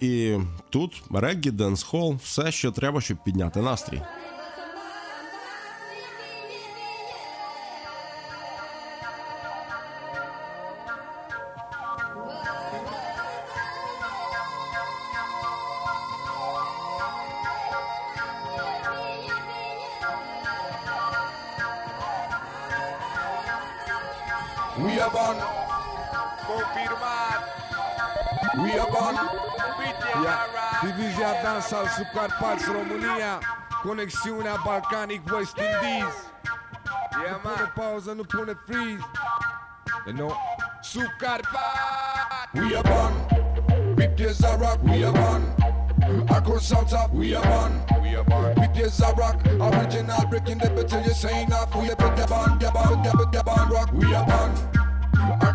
І 0.00 0.36
тут 0.70 1.02
реггі, 1.14 1.50
денс-хол, 1.50 2.16
все, 2.22 2.52
що 2.52 2.72
треба, 2.72 3.00
щоб 3.00 3.18
підняти 3.24 3.62
настрій. 3.62 4.02
Conexión 33.86 34.44
a 34.48 34.56
Balkanic 34.64 35.24
West 35.30 35.56
Indies. 35.56 36.12
Yeah, 37.12 37.38
no 37.44 37.54
pone 37.54 37.70
pausa, 37.76 38.16
no 38.16 38.24
pone 38.24 38.56
freeze. 38.66 39.00
You 40.08 40.12
know, 40.12 40.36
Subcarpat. 40.82 42.52
We 42.54 42.74
are 42.74 42.82
born. 42.82 43.14
With 43.94 44.20
a 44.20 44.34
Zarak, 44.34 44.82
we 44.82 45.04
are 45.04 45.12
born. 45.12 46.26
Acro 46.30 46.58
South 46.58 46.90
South, 46.90 47.12
we 47.12 47.36
are 47.36 47.44
born. 47.44 47.80
We 48.02 48.16
are 48.16 48.24
born. 48.24 48.56
With 48.56 48.74
the 48.74 48.90
Zarak, 48.90 49.46
original 49.54 50.26
breaking 50.30 50.58
the 50.58 50.70
beat 50.70 50.88
till 50.88 51.02
you 51.04 51.14
saying 51.14 51.52
off. 51.52 51.72
We 51.76 51.88
are 51.88 51.94
with 51.94 52.16
the 52.16 52.26
band, 52.26 52.60
the 52.60 52.72
band, 52.72 53.04
the 53.04 53.12
band, 53.16 53.44
band 53.44 53.70
rock. 53.70 53.92
We 53.92 54.12
are 54.12 54.26
born. 54.26 54.75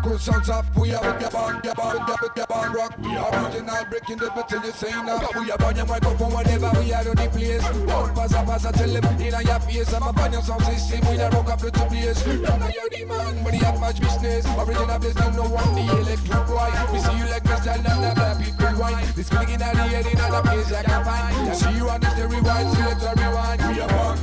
Acro 0.02 0.18
sounds 0.18 0.50
off 0.50 0.66
We 0.76 0.92
are 0.94 1.00
with 1.00 1.22
your 1.22 1.30
bond 1.30 1.64
Your 1.64 1.74
bond 1.76 2.08
Your 2.08 2.18
your 2.34 2.46
bond 2.46 2.74
rock. 2.74 2.98
We 2.98 3.14
are. 3.14 3.46
Original 3.46 3.84
breaking 3.86 4.18
the 4.18 4.32
beat 4.34 4.48
till 4.48 4.64
you 4.64 4.72
saying 4.72 5.08
off 5.08 5.30
We 5.36 5.48
are 5.48 5.58
born 5.58 5.76
Your 5.76 5.86
microphone 5.86 6.34
whenever 6.34 6.70
we 6.74 6.92
are 6.92 7.06
on 7.06 7.14
the 7.14 7.28
place. 7.30 7.62
One 7.62 8.10
pass 8.10 8.32
a 8.34 8.42
pass 8.42 8.64
a 8.66 8.72
tell 8.72 8.90
them 8.90 9.20
in 9.22 9.30
your 9.30 9.60
face. 9.62 9.94
I'm 9.94 10.02
a 10.02 10.12
pan 10.12 10.32
your 10.32 10.42
sound 10.42 10.64
system 10.66 11.06
We 11.06 11.22
a 11.22 11.30
rock 11.30 11.50
up 11.54 11.58
to 11.60 11.70
the 11.70 11.86
place. 11.86 12.26
You 12.26 12.42
know 12.42 12.66
you're 12.74 12.90
the 12.90 13.04
man 13.06 13.44
But 13.46 13.54
you 13.54 13.62
have 13.62 13.78
much 13.78 14.00
business. 14.00 14.42
Original 14.58 14.98
place 14.98 15.14
Don't 15.14 15.36
know 15.38 15.46
what 15.46 15.70
the 15.70 15.84
electric 15.86 16.46
boy 16.50 16.70
We 16.90 16.98
see 16.98 17.16
you 17.22 17.26
like 17.30 17.46
Mr. 17.46 17.78
London 17.86 18.14
That 18.18 18.42
people 18.42 18.74
wine. 18.82 19.06
This 19.14 19.28
feeling 19.30 19.50
in 19.54 19.58
the 19.62 19.70
head 19.70 20.06
In 20.06 20.18
other 20.18 20.42
place 20.42 20.72
I 20.74 20.82
can 20.82 21.04
find. 21.06 21.46
I 21.46 21.54
see 21.54 21.76
you 21.78 21.86
on 21.86 22.00
this 22.02 22.14
the 22.18 22.26
rewind 22.26 22.74
Select 22.74 23.06
a 23.06 23.12
rewind 23.22 23.60
We 23.70 23.78
are 23.78 23.92
one 24.02 24.18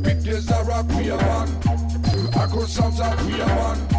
Big 0.00 0.24
days 0.24 0.48
a 0.48 0.64
rock 0.64 0.88
We 0.96 1.12
are 1.12 1.20
one 1.20 1.52
Acro 2.40 2.64
sounds 2.64 3.00
up 3.00 3.20
We 3.28 3.36
are 3.44 3.52
one 3.52 3.93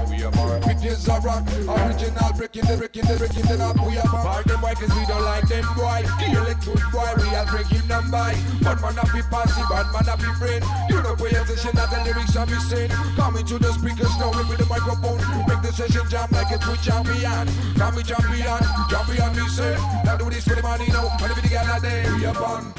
Big 0.66 0.82
days 0.82 1.08
a 1.08 1.20
rock 1.22 1.46
Original 1.70 2.34
breaking 2.34 2.66
the 2.66 2.76
breaking 2.78 3.06
the 3.06 3.16
breaking 3.18 3.46
the 3.46 3.56
up 3.62 3.78
We 3.86 3.98
are 4.02 4.10
one 4.10 4.42
them 4.50 4.62
boy 4.62 4.74
cause 4.74 4.90
we 4.98 5.06
don't 5.06 5.22
like 5.22 5.46
them 5.46 5.66
boy 5.78 6.02
The 6.18 6.28
electric 6.34 6.82
boy 6.90 7.12
we 7.22 7.30
are 7.36 7.46
breaking 7.46 7.86
them 7.86 8.10
by 8.10 8.34
Bad 8.66 8.82
man 8.82 8.98
a 8.98 9.06
be 9.14 9.22
passy, 9.30 9.62
bad 9.70 9.86
man 9.94 10.10
a 10.10 10.16
be 10.18 10.30
friend 10.42 10.66
You 10.90 10.98
don't 11.06 11.18
pay 11.18 11.38
attention 11.38 11.78
that 11.78 11.94
the 11.94 12.00
lyrics 12.10 12.34
are 12.34 12.50
missing 12.50 12.90
Coming 13.14 13.46
to 13.46 13.60
the 13.62 13.70
speakers 13.78 14.14
now 14.18 14.34
with 14.34 14.58
the 14.58 14.66
microphone 14.66 15.22
Make 15.46 15.62
the 15.62 15.72
session 15.74 16.10
jam 16.10 16.30
like 16.34 16.50
a 16.50 16.58
true 16.58 16.78
champion 16.82 17.46
jump 17.78 17.96
me 17.96 18.04
champion, 18.04 18.62
champion 18.90 19.32
me 19.38 19.46
say 19.50 19.78
Now 20.06 20.18
do 20.18 20.26
this 20.30 20.48
for 20.48 20.56
the 20.56 20.64
money 20.64 20.88
now, 20.90 21.06
money 21.22 21.34
for 21.38 21.42
the 21.42 21.50
gal 21.50 21.70
a 21.70 21.78
day 21.78 22.02
We 22.18 22.26
are 22.26 22.74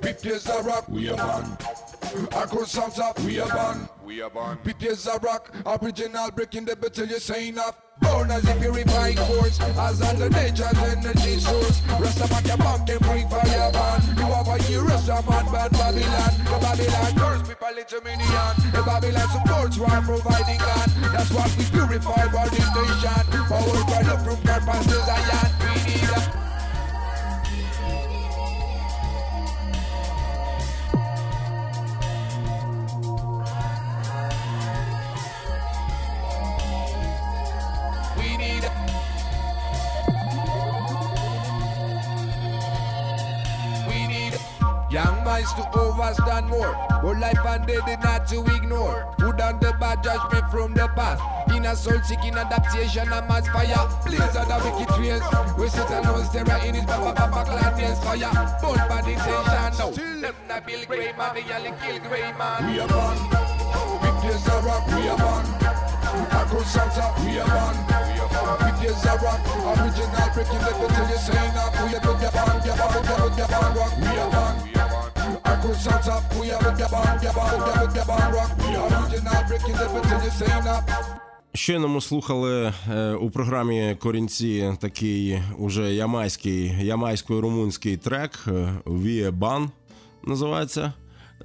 Big 0.00 0.16
days 0.22 0.48
a 0.48 0.62
rock 0.62 0.88
We 0.88 1.10
are 1.10 1.16
one 1.16 1.89
Acro 2.32 2.64
sounds 2.64 2.98
up 2.98 3.18
We 3.20 3.38
are 3.38 3.48
one 3.48 3.88
We 4.04 4.20
are 4.20 4.58
Big 4.64 4.78
days 4.78 5.06
a 5.06 5.16
rock 5.18 5.54
Original 5.64 6.30
breaking 6.32 6.64
the 6.64 6.74
beat 6.74 6.94
till 6.94 7.06
you 7.06 7.20
saying 7.20 7.58
off 7.58 7.80
Born 8.00 8.30
as 8.32 8.42
a 8.48 8.54
purified 8.56 9.18
force 9.18 9.60
As 9.60 10.00
the 10.00 10.28
nature's 10.30 10.78
energy 10.90 11.38
source. 11.38 11.80
Rest 12.00 12.20
of 12.20 12.46
your 12.46 12.56
bank 12.56 12.90
and 12.90 13.00
bring 13.00 13.28
fire 13.28 13.70
ban 13.70 14.02
You 14.18 14.26
have 14.26 14.48
a 14.48 14.58
year 14.70 14.82
rest 14.82 15.08
of 15.08 15.28
man 15.28 15.46
bad 15.52 15.70
Babylon. 15.70 16.34
The 16.50 16.58
Babylon 16.58 17.14
curse 17.14 17.48
people 17.48 17.78
it's 17.78 17.92
a 17.92 18.00
minion 18.02 18.54
The 18.74 18.82
Babylon 18.82 19.28
supports 19.30 19.78
while 19.78 20.02
providing 20.02 20.58
God. 20.58 20.90
That's 21.14 21.30
what 21.30 21.54
we 21.56 21.64
purify 21.70 22.26
this 22.50 22.68
nation. 22.74 23.22
Power 23.46 23.84
by 23.86 24.02
love 24.02 24.24
from 24.26 24.42
God 24.42 24.62
past 24.66 24.88
to 24.88 24.98
Zion 25.06 25.48
We 25.62 25.94
need 25.94 26.10
a 26.10 26.49
minds 45.30 45.54
to 45.54 45.62
overstand 45.78 46.48
more. 46.48 46.74
But 47.02 47.18
life 47.22 47.44
and 47.46 47.66
death 47.66 47.88
is 47.88 48.02
not 48.02 48.26
to 48.28 48.38
ignore. 48.56 49.14
Good 49.18 49.40
and 49.40 49.60
the 49.60 49.72
bad 49.78 50.02
judgment 50.02 50.50
from 50.50 50.74
the 50.74 50.88
past? 50.98 51.22
In 51.54 51.66
a 51.66 51.76
soul 51.76 52.00
seeking 52.02 52.34
adaptation 52.34 53.06
and 53.12 53.26
mass 53.28 53.46
fire 53.48 53.86
Blaze 54.06 54.36
of 54.40 54.46
the 54.50 54.56
wicked 54.64 54.88
trails 54.94 55.22
We 55.58 55.68
sit 55.68 55.90
and 55.90 56.04
know 56.04 56.22
terror 56.32 56.60
in 56.66 56.74
his 56.74 56.84
baba 56.84 57.12
baba 57.14 57.42
clan 57.46 57.72
dance 57.78 57.98
fire. 58.02 58.30
Burn 58.62 58.80
bad 58.90 59.06
intention 59.06 59.72
now. 59.78 59.90
Them 59.90 60.34
not 60.48 60.66
Bill 60.66 60.82
Grey 60.86 61.12
man 61.18 61.34
They 61.34 61.46
only 61.54 61.72
kill 61.82 61.98
Grey 62.06 62.32
man. 62.38 62.58
We 62.66 62.80
are 62.80 62.90
one 62.90 63.22
Big 64.02 64.16
days 64.22 64.46
a 64.46 64.56
rock. 64.66 64.86
We 64.94 65.08
are 65.10 65.18
one 65.18 65.46
Acro 66.38 66.62
sounds 66.62 66.98
up 66.98 67.18
We 67.22 67.38
are 67.38 67.50
one 67.50 67.78
Big 68.62 68.76
days 68.82 69.04
a 69.06 69.14
rock. 69.22 69.40
Original 69.78 70.28
breaking 70.34 70.62
the 70.64 70.72
till 70.74 71.06
you 71.10 71.18
saying 71.22 71.56
off 71.60 71.74
We 71.82 71.94
are 71.94 72.02
with 72.02 72.22
your 72.22 72.32
band 72.34 72.64
Your 72.66 72.76
band 72.78 73.06
Your 73.06 73.30
your 73.38 73.48
band 73.48 73.76
rock. 73.78 73.92
We 73.98 74.10
are 74.18 74.30
one 74.30 74.69
Acro 75.60 75.74
sounds 75.74 76.08
up 76.08 76.24
We 76.40 76.50
are 76.52 76.58
with 76.64 76.78
your 76.80 76.88
band 76.88 77.22
Your 77.22 77.34
band 77.34 77.60
Your 77.68 77.96
your 77.96 78.06
band 78.06 78.34
rock 78.34 78.50
We 78.58 78.76
are 78.76 78.88
original 78.96 79.42
breaking 79.48 79.76
the 79.80 79.86
beat 79.92 80.24
you 80.24 80.30
saying 80.30 80.68
off 80.68 80.84
Щойно 81.54 81.88
ми 81.88 82.00
слухали 82.00 82.72
е, 82.90 83.12
у 83.12 83.30
програмі 83.30 83.96
Корінці 84.00 84.74
такий 84.80 85.42
уже 85.58 85.94
ямайський, 85.94 86.72
ямайсько-румунський 86.82 87.96
трек 87.96 88.44
е, 88.48 88.74
Віє 88.86 89.30
Бан 89.30 89.70
називається. 90.24 90.92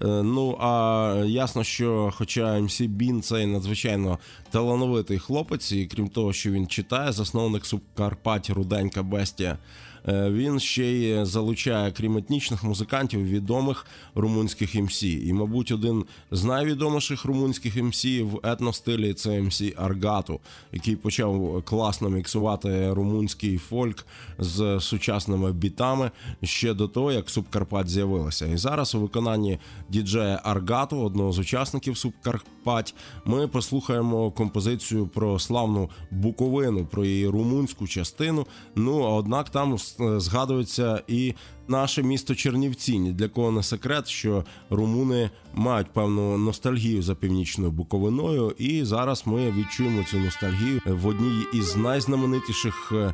Е, 0.02 0.08
Ну 0.08 0.58
а 0.60 1.24
ясно, 1.26 1.64
що 1.64 2.14
хоча 2.16 2.60
МС 2.60 2.82
Бін 2.82 3.22
цей 3.22 3.46
надзвичайно 3.46 4.20
талановитий 4.52 5.20
хлопець, 5.20 5.72
і 5.72 5.86
крім 5.86 6.08
того, 6.08 6.34
що 6.34 6.52
він 6.52 6.68
читає, 6.68 7.12
засновник 7.12 7.66
Субкарпать 7.66 8.50
Руденька 8.50 9.04
Бестія. 9.04 9.58
Е, 10.08 10.32
він 10.32 10.60
ще 10.60 10.86
й 10.86 11.26
залучає, 11.26 11.92
крім 11.92 12.18
етнічних 12.18 12.64
музикантів, 12.64 13.24
відомих 13.24 13.86
румунських 14.16 14.76
МС. 14.76 15.04
І, 15.04 15.34
мабуть, 15.34 15.72
один 15.72 16.04
з 16.32 16.44
найвідоміших 16.44 17.26
румунських 17.26 17.84
МС 17.84 18.06
в 18.06 18.40
етностилі 18.44 19.14
це 19.14 19.42
МС 19.42 19.64
Аргату, 19.76 20.40
який 20.72 20.96
почав 20.96 21.64
класно 21.66 22.10
міксувати 22.10 22.94
румунський 22.94 23.58
фольк 23.58 24.06
з 24.40 24.80
сучасними 24.80 25.54
бітами 25.54 26.12
ще 26.44 26.74
до 26.74 26.88
того, 26.88 27.12
як 27.12 27.30
Субкарпат 27.30 27.90
з'явилася. 27.90 28.46
І 28.46 28.58
зараз 28.58 28.96
у 28.96 29.00
виконанні 29.00 29.60
діджея 29.90 30.42
Аргату, 30.44 31.02
одного 31.02 31.32
з 31.32 31.40
учасників 31.40 31.98
Субкарпать, 31.98 32.96
ми 33.26 33.48
послухаємо 33.48 34.32
композицію 34.32 35.08
про 35.08 35.40
славну 35.40 35.90
Буковину, 36.12 36.86
про 36.86 37.06
її 37.06 37.28
румунську 37.28 37.88
частину. 37.88 38.48
Ну 38.76 39.04
а 39.04 39.10
однак 39.10 39.50
там 39.50 39.74
згадується 40.00 41.02
і 41.08 41.34
наше 41.68 42.04
місто 42.04 42.36
Чернівці. 42.36 43.00
Ні 43.00 43.14
для 43.14 43.28
кого 43.28 43.52
не 43.52 43.64
секрет, 43.64 44.08
що 44.08 44.46
румуни 44.70 45.30
мають 45.54 45.94
певну 45.94 46.38
ностальгію 46.38 47.02
за 47.02 47.16
північною 47.16 47.72
Буковиною, 47.72 48.56
і 48.58 48.84
зараз 48.84 49.24
ми 49.26 49.52
відчуємо 49.52 50.04
цю 50.04 50.20
ностальгію 50.20 50.82
в 50.86 51.08
одній 51.08 51.46
із 51.54 51.76
найзнаменитіших 51.76 52.92
е, 52.92 53.14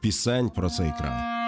пісень 0.00 0.50
про 0.50 0.70
цей 0.70 0.92
край. 0.98 1.39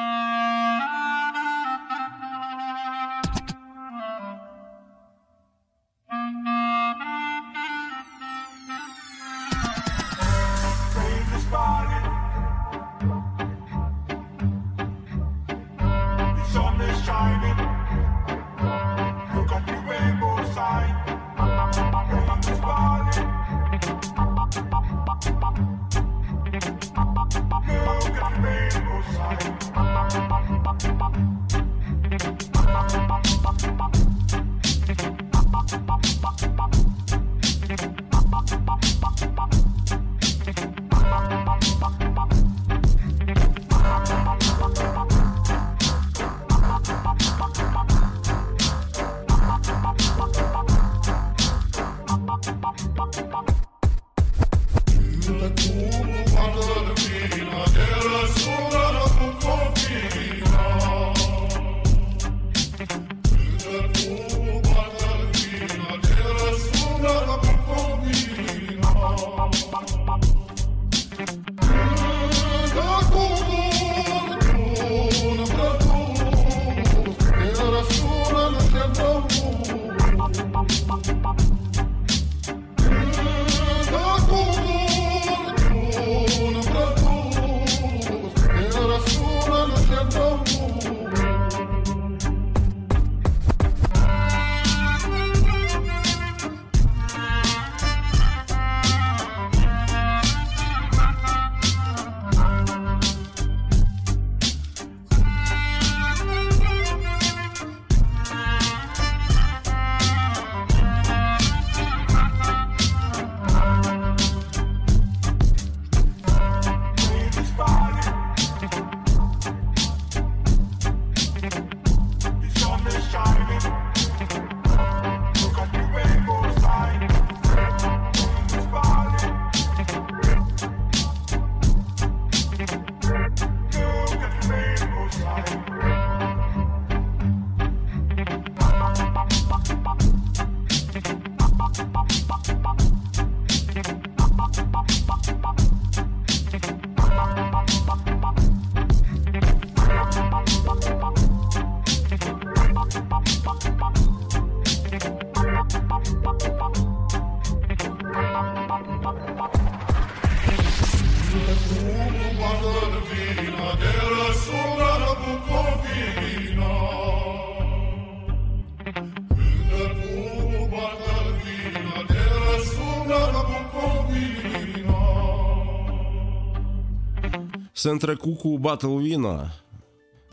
Сентрекуку 177.82 178.58
Батлвіна, 178.58 179.52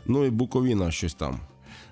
ну 0.06 0.24
і 0.24 0.30
Буковіна 0.30 0.90
щось 0.90 1.14
там. 1.14 1.40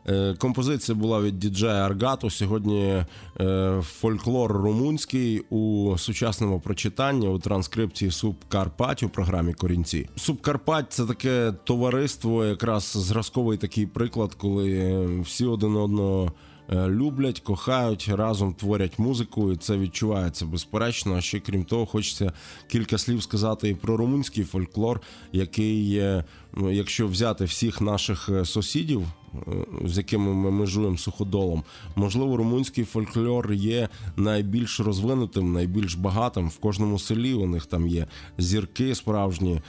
Е, 0.09 0.35
Композиція 0.39 0.99
була 0.99 1.21
від 1.21 1.39
діджея 1.39 1.87
Аргату. 1.87 2.31
Сьогодні 2.31 3.05
е, 3.41 3.81
фольклор 3.83 4.53
румунський 4.53 5.41
у 5.41 5.95
сучасному 5.99 6.61
прочитанні 6.61 7.29
у 7.29 7.39
транскрипції 7.39 8.11
Субкарпать 8.11 9.03
у 9.03 9.09
програмі 9.09 9.55
Корінці. 9.55 10.09
Субкарпать 10.17 10.93
це 10.93 11.07
таке 11.07 11.53
товариство, 11.65 12.45
якраз 12.45 12.85
зразковий 12.85 13.59
такий 13.59 13.87
приклад, 13.87 14.35
коли 14.35 15.07
всі 15.23 15.47
один 15.47 15.77
одного. 15.77 16.33
Е, 16.69 16.89
Люблять, 16.89 17.41
кохають, 17.41 18.09
разом 18.13 18.55
творять 18.55 18.99
музику, 18.99 19.53
і 19.53 19.57
це 19.57 19.79
відчувається 19.79 20.47
безперечно. 20.47 21.15
А 21.15 21.21
ще 21.21 21.41
крім 21.41 21.65
того, 21.65 21.87
хочеться 21.87 22.33
кілька 22.69 22.99
слів 22.99 23.23
сказати 23.23 23.69
і 23.69 23.75
про 23.75 23.97
румунський 23.97 24.45
фольклор, 24.45 25.01
який, 25.33 25.97
е, 25.97 26.25
ну, 26.55 26.71
якщо 26.71 27.09
взяти 27.09 27.45
всіх 27.45 27.81
наших 27.81 28.29
е, 28.29 28.45
сусідів, 28.45 29.03
е, 29.35 29.39
з 29.85 29.97
якими 29.97 30.35
ми 30.35 30.51
межуємо 30.51 30.99
суходолом, 30.99 31.63
можливо, 31.97 32.37
румунський 32.37 32.85
фольклор 32.85 33.53
є 33.53 33.89
найбільш 34.17 34.81
розвинутим, 34.81 35.53
найбільш 35.53 35.95
багатим. 35.95 36.49
В 36.49 36.59
кожному 36.59 36.99
селі 36.99 37.35
у 37.35 37.47
них 37.47 37.67
там 37.67 37.89
є 37.89 38.07
зірки 38.39 38.95
справжні 38.95 39.61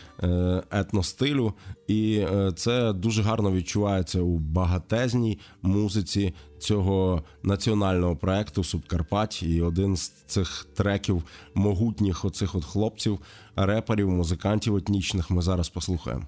етностилю, 0.72 1.54
і 1.88 2.26
це 2.56 2.94
дуже 2.94 3.22
гарно 3.22 3.52
відчувається 3.52 4.22
у 4.22 4.38
багатезній 4.38 5.40
музиці 5.62 6.34
цього 6.60 7.24
національного 7.44 8.16
проекту 8.16 8.64
Субкарпать. 8.64 9.44
І 9.44 9.62
один 9.62 9.98
з 9.98 10.10
цих 10.10 10.68
треків 10.76 11.24
могутніх 11.54 12.26
оцих 12.26 12.56
от 12.56 12.66
хлопців, 12.66 13.20
реперів, 13.56 14.10
музикантів 14.10 14.76
етнічних 14.76 15.32
ми 15.32 15.42
зараз 15.42 15.70
послухаємо. 15.70 16.24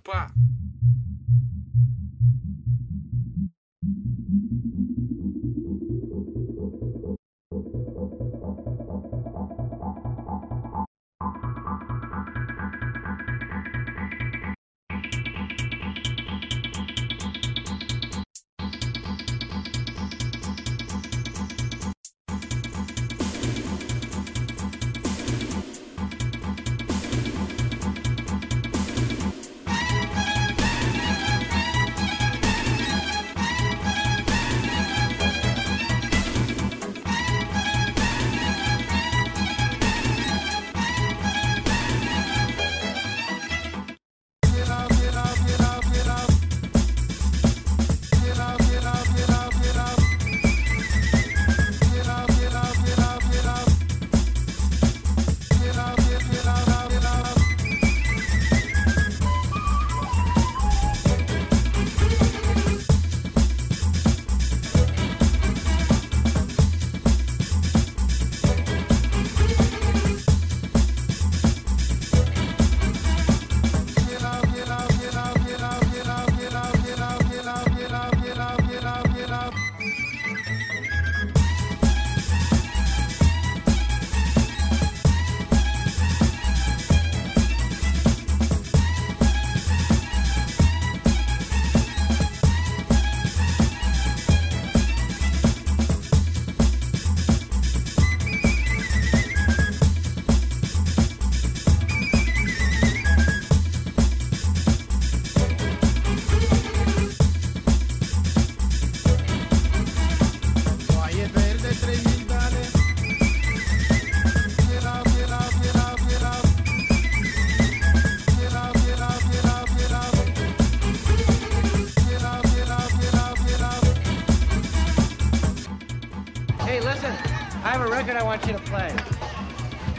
Have 127.81 127.91
a 127.91 127.95
record 127.95 128.15
I 128.15 128.23
want 128.23 128.45
you 128.45 128.53
to 128.53 128.59
play. 128.59 128.93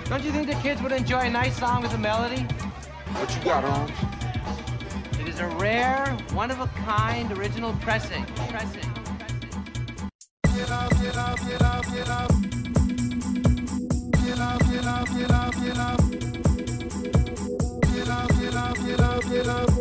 Don't 0.04 0.22
you 0.22 0.30
think 0.30 0.46
the 0.46 0.54
kids 0.62 0.80
would 0.82 0.92
enjoy 0.92 1.20
a 1.20 1.30
nice 1.30 1.58
song 1.58 1.82
with 1.82 1.92
a 1.94 1.98
melody? 1.98 2.42
What 2.42 3.34
you 3.34 3.42
got, 3.42 3.64
Holmes? 3.64 3.90
It 5.20 5.28
is 5.28 5.40
a 5.40 5.48
rare, 5.48 6.06
one 6.32 6.50
of 6.50 6.60
a 6.60 6.68
kind 6.86 7.32
original 7.32 7.72
pressing. 7.80 8.24
Pressing. 8.50 8.88
Це 19.32 19.71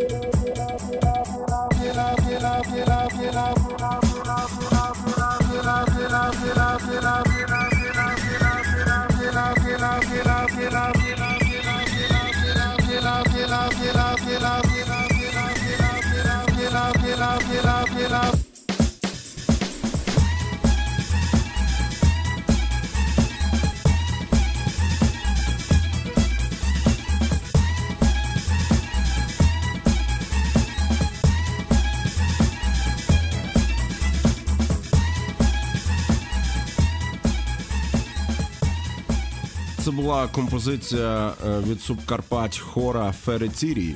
була 40.02 40.28
композиція 40.28 41.34
е, 41.46 41.60
від 41.60 41.82
Субкарпать 41.82 42.58
хора 42.58 43.12
Ферецірії. 43.12 43.96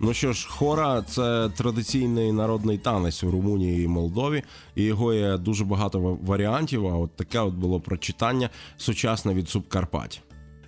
Ну 0.00 0.14
що 0.14 0.32
ж, 0.32 0.48
хора 0.48 1.02
це 1.02 1.50
традиційний 1.56 2.32
народний 2.32 2.78
танець 2.78 3.24
у 3.24 3.30
Румунії 3.30 3.84
і 3.84 3.88
Молдові, 3.88 4.42
і 4.74 4.82
його 4.82 5.14
є 5.14 5.36
дуже 5.36 5.64
багато 5.64 6.18
варіантів. 6.22 6.86
А 6.86 6.96
от 6.96 7.16
таке 7.16 7.40
от 7.40 7.54
було 7.54 7.80
прочитання 7.80 8.50
сучасне 8.76 9.34
від 9.34 9.48
Субкарпать. 9.48 10.22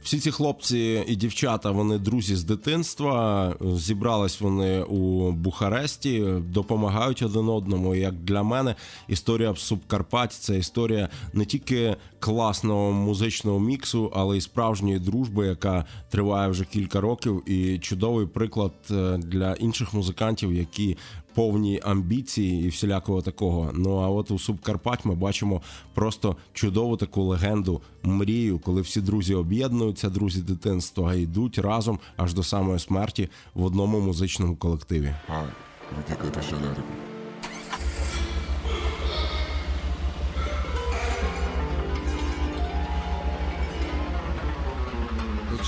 Всі 0.04 0.18
ці 0.20 0.30
хлопці 0.30 1.04
і 1.06 1.16
дівчата, 1.16 1.70
вони 1.70 1.98
друзі 1.98 2.36
з 2.36 2.44
дитинства. 2.44 3.54
Зібрались 3.76 4.40
вони 4.40 4.82
у 4.82 5.32
Бухаресті, 5.32 6.24
допомагають 6.48 7.22
один 7.22 7.48
одному. 7.48 7.94
Як 7.94 8.14
для 8.14 8.42
мене, 8.42 8.74
історія 9.08 9.50
в 9.50 9.58
Субкарпать 9.58 10.32
це 10.32 10.58
історія 10.58 11.08
не 11.32 11.44
тільки 11.44 11.96
класного 12.18 12.92
музичного 12.92 13.60
міксу, 13.60 14.12
але 14.14 14.36
й 14.36 14.40
справжньої 14.40 14.98
дружби, 14.98 15.46
яка 15.46 15.84
триває 16.10 16.50
вже 16.50 16.64
кілька 16.64 17.00
років, 17.00 17.50
і 17.50 17.78
чудовий 17.78 18.26
приклад 18.26 18.72
е, 18.90 19.16
для 19.18 19.54
інших 19.54 19.94
музикантів, 19.94 20.54
які 20.54 20.96
повні 21.34 21.80
амбіції 21.84 22.64
і 22.66 22.68
всілякого 22.68 23.22
такого. 23.22 23.70
Ну 23.74 23.96
а 23.96 24.08
от 24.08 24.30
у 24.30 24.38
Субкарпать 24.38 25.04
ми 25.04 25.14
бачимо 25.14 25.62
просто 25.94 26.36
чудову 26.52 26.96
таку 26.96 27.22
легенду, 27.22 27.80
мрію, 28.02 28.58
коли 28.58 28.80
всі 28.80 29.00
друзі 29.00 29.34
об'єднуються, 29.34 30.10
друзі 30.10 30.42
дитинства, 30.42 31.14
йдуть 31.14 31.58
разом 31.58 31.98
аж 32.16 32.34
до 32.34 32.42
самої 32.42 32.78
смерті 32.78 33.28
в 33.54 33.64
одному 33.64 34.00
музичному 34.00 34.56
колективі. 34.56 35.14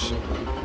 Hai, 0.00 0.55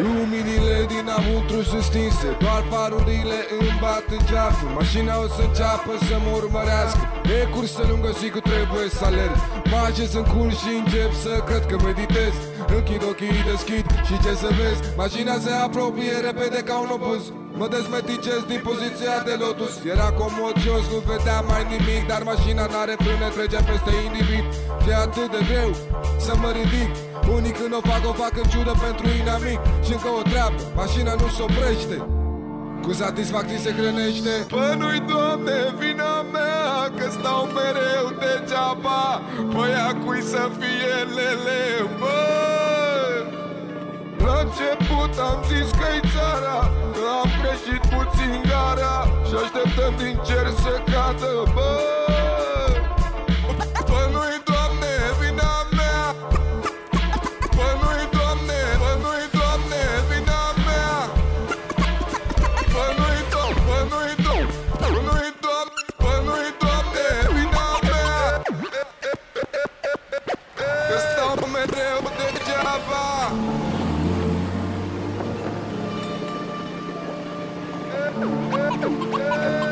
ridică-te 0.00 0.08
așa 0.08 0.08
de 0.08 0.08
repede. 0.08 0.08
Deci, 0.08 0.08
Luminile 0.08 0.76
dinăuntru 0.92 1.58
sunt 1.70 1.82
stinse 1.82 2.28
Doar 2.44 2.62
farurile 2.70 3.38
îmi 3.58 3.78
bat 3.82 4.06
în 4.16 4.22
ceafă 4.30 4.66
Mașina 4.78 5.14
o 5.24 5.26
să 5.36 5.42
înceapă 5.48 5.92
să 6.06 6.14
mă 6.24 6.30
urmărească. 6.40 7.02
E 7.36 7.48
cursă 7.54 7.82
lungă 7.90 8.10
și 8.20 8.28
cu 8.34 8.40
trebuie 8.50 8.88
să 8.98 9.04
alerg. 9.04 9.36
Mă 9.70 9.78
așez 9.88 10.12
în 10.20 10.26
cul 10.32 10.50
și 10.60 10.70
încep 10.82 11.12
să 11.24 11.32
cred 11.48 11.64
că 11.70 11.76
meditez. 11.88 12.34
Închid 12.76 13.02
ochii, 13.10 13.46
deschid 13.50 13.86
și 14.08 14.14
ce 14.24 14.32
să 14.42 14.48
vezi? 14.58 14.80
Mașina 15.02 15.34
se 15.44 15.52
apropie 15.66 16.14
repede 16.28 16.60
ca 16.68 16.74
un 16.84 16.90
obuz. 16.98 17.22
Mă 17.58 17.66
dezmeticez 17.74 18.40
din 18.50 18.60
poziția 18.68 19.14
de 19.28 19.34
lotus. 19.44 19.72
Era 19.94 20.08
comod 20.18 20.56
jos, 20.64 20.84
nu 20.92 20.98
vedeam 21.10 21.44
mai 21.52 21.62
nimic 21.72 22.02
Dar 22.10 22.22
mașina 22.32 22.64
n-are 22.72 22.94
frâne, 23.02 23.28
trece 23.36 23.60
peste 23.68 23.92
individ. 24.08 24.44
E 24.88 24.92
atât 25.06 25.28
de 25.34 25.40
greu 25.50 25.70
să 26.26 26.32
mă 26.42 26.50
ridic 26.58 26.90
Unii 27.36 27.54
când 27.58 27.72
o 27.78 27.80
fac, 27.90 28.02
o 28.10 28.12
fac 28.22 28.34
în 28.42 28.46
ciudă 28.52 28.74
pentru 28.86 29.06
inamic. 29.20 29.60
Și 29.84 29.92
încă 29.96 30.08
o 30.18 30.22
treabă, 30.30 30.60
mașina 30.80 31.12
nu 31.22 31.28
se 31.36 31.42
oprește. 31.48 31.96
Cu 32.84 32.92
satisfacție 32.92 33.58
se 33.64 33.70
hrănește. 33.78 34.34
Bă, 34.54 34.74
nu-i, 34.78 35.00
Doamne, 35.10 35.58
vina 35.78 36.14
mea 36.34 36.60
Că 36.96 37.06
stau 37.16 37.42
mereu 37.58 38.06
degeaba. 38.22 39.04
Păi 39.54 39.72
a 39.88 39.90
cui 40.02 40.22
să 40.32 40.42
fie 40.58 40.96
lele, 41.16 41.60
bă? 42.00 42.18
La 44.24 44.36
început 44.44 45.12
am 45.28 45.38
zis 45.50 45.68
că-i 45.80 46.00
țara 46.14 46.58
Că 46.96 47.04
am 47.20 47.30
greșit 47.40 47.82
puțin 47.94 48.34
gara. 48.50 48.98
Și 49.28 49.34
așteptăm 49.42 49.92
din 50.02 50.14
cer 50.26 50.46
să 50.62 50.72
cadă, 50.92 51.32
bă 51.54 51.70
Bă, 52.06 52.09
É... 78.82 79.69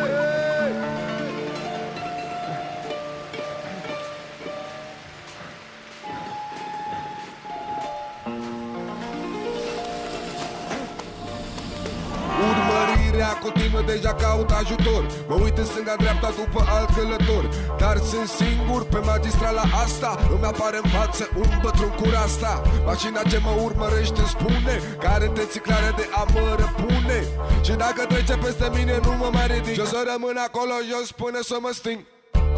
continuă 13.99 14.15
deja 14.15 14.15
caut 14.15 14.51
ajutor 14.51 15.03
Mă 15.29 15.35
uit 15.45 15.59
în 15.59 15.65
stânga-dreapta 15.65 16.31
după 16.41 16.61
alt 16.77 16.89
călător. 16.97 17.45
Dar 17.79 17.97
sunt 18.11 18.29
singur 18.43 18.83
pe 18.93 18.99
magistrala 18.99 19.65
asta 19.85 20.11
Îmi 20.35 20.45
apare 20.53 20.79
în 20.83 20.89
față 20.91 21.29
un 21.37 21.51
bătrân 21.63 21.93
cu 22.01 22.07
rasta. 22.17 22.63
Mașina 22.85 23.23
ce 23.31 23.39
mă 23.45 23.53
urmărește 23.67 24.21
îmi 24.21 24.35
spune 24.37 24.75
Că 25.01 25.07
are 25.07 25.25
intenții 25.25 25.61
clare 25.61 25.91
de 25.97 26.07
a 26.21 26.23
mă 26.35 26.47
răpune 26.63 27.19
Și 27.67 27.73
dacă 27.85 28.01
trece 28.13 28.37
peste 28.45 28.69
mine 28.77 28.95
nu 29.07 29.13
mă 29.21 29.29
mai 29.33 29.47
ridic. 29.53 29.75
Și 29.75 29.81
o 29.81 29.89
să 29.95 30.01
rămân 30.13 30.37
acolo 30.47 30.75
jos 30.91 31.09
până 31.23 31.41
să 31.51 31.57
mă 31.65 31.71
sting. 31.81 32.01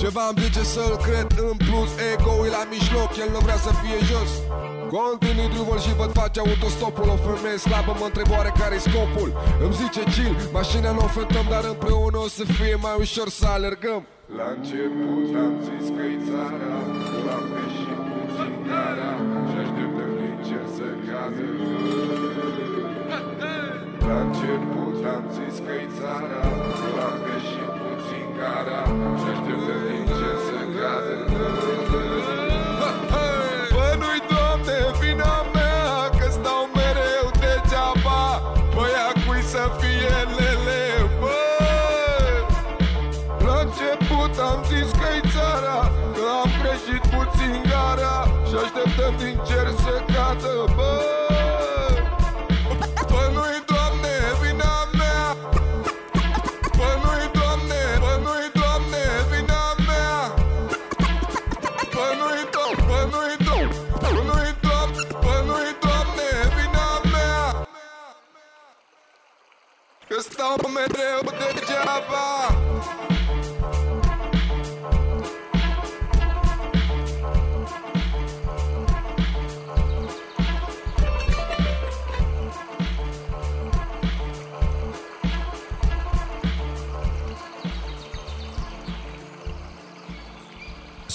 Ceva 0.02 0.24
îmi 0.28 0.40
zice 0.44 0.62
să-l 0.74 0.94
cred 1.06 1.28
în 1.48 1.56
plus 1.66 1.90
Ego-ul 2.12 2.48
la 2.56 2.62
mijloc, 2.72 3.10
el 3.22 3.28
nu 3.34 3.40
vrea 3.46 3.58
să 3.66 3.70
fie 3.82 3.98
jos 4.10 4.30
Continui 4.98 5.48
drumul 5.54 5.78
și 5.84 5.92
văd 6.00 6.12
face 6.20 6.38
autostopul 6.40 7.08
O 7.14 7.16
femeie 7.26 7.58
slabă 7.66 7.92
mă 8.00 8.06
întreb 8.10 8.28
oare 8.36 8.52
care-i 8.60 8.86
scopul? 8.88 9.30
Îmi 9.64 9.76
zice 9.80 10.02
chill, 10.14 10.34
mașina 10.58 10.90
nu 10.96 11.02
o 11.06 11.10
fentăm 11.16 11.46
Dar 11.54 11.64
împreună 11.74 12.18
o 12.26 12.28
să 12.38 12.44
fie 12.56 12.74
mai 12.84 12.96
ușor 13.04 13.28
să 13.40 13.46
alergăm. 13.56 14.02
La 14.38 14.46
început 14.56 15.28
am 15.44 15.54
zis 15.66 15.86
că-i 15.96 16.16
țara 16.28 16.76
Că 17.24 17.30
am 17.36 17.44
greșit 17.52 18.00
puțin 18.10 18.54
gara 18.68 19.10
Și 19.48 19.56
așteptăm 19.62 20.10
din 20.20 20.36
cer 20.46 20.64
să 20.76 20.86
cadă. 21.06 21.46
La 24.06 24.16
început 24.24 24.98
am 25.14 25.24
zis 25.36 25.56
că-i 25.66 25.86
țara 25.98 26.42
Că 26.94 27.00
am 27.08 27.16
greșit 27.24 27.70
puțin 27.82 28.26
gara 28.38 28.80
Și 29.20 29.26
așteptăm 29.34 29.80
din 29.88 30.04
cer 30.18 30.36
să 30.46 30.58
cadă 30.76 31.89
din 49.18 49.40
cer 49.46 49.68
să 49.82 50.02
cadă, 50.12 50.64
bă. 50.76 50.92
Doamne, 53.66 54.16
vina 54.40 54.74
mea. 54.98 55.36
Bă, 56.76 56.90
doamne, 57.32 57.82
bă, 58.02 58.12
nu-i 58.24 58.50
doamne, 58.58 59.02
vina 59.30 59.62
mea. 59.88 60.34
Bă, 61.94 62.06
nu-i 62.18 62.44
doamne, 62.54 62.84
bă, 62.88 63.00
nu-i 63.12 63.36
doamne, 63.46 63.78
bă, 64.00 64.10
nu-i 64.28 64.54
doamne, 64.64 65.02
bă, 65.24 65.34
nu-i 65.46 65.72
doamne, 65.84 66.28
vina 66.56 66.88
mea. 67.12 67.66
Că 70.08 70.16
stau 70.20 70.56
mereu 70.74 71.20
degeaba. 71.38 72.26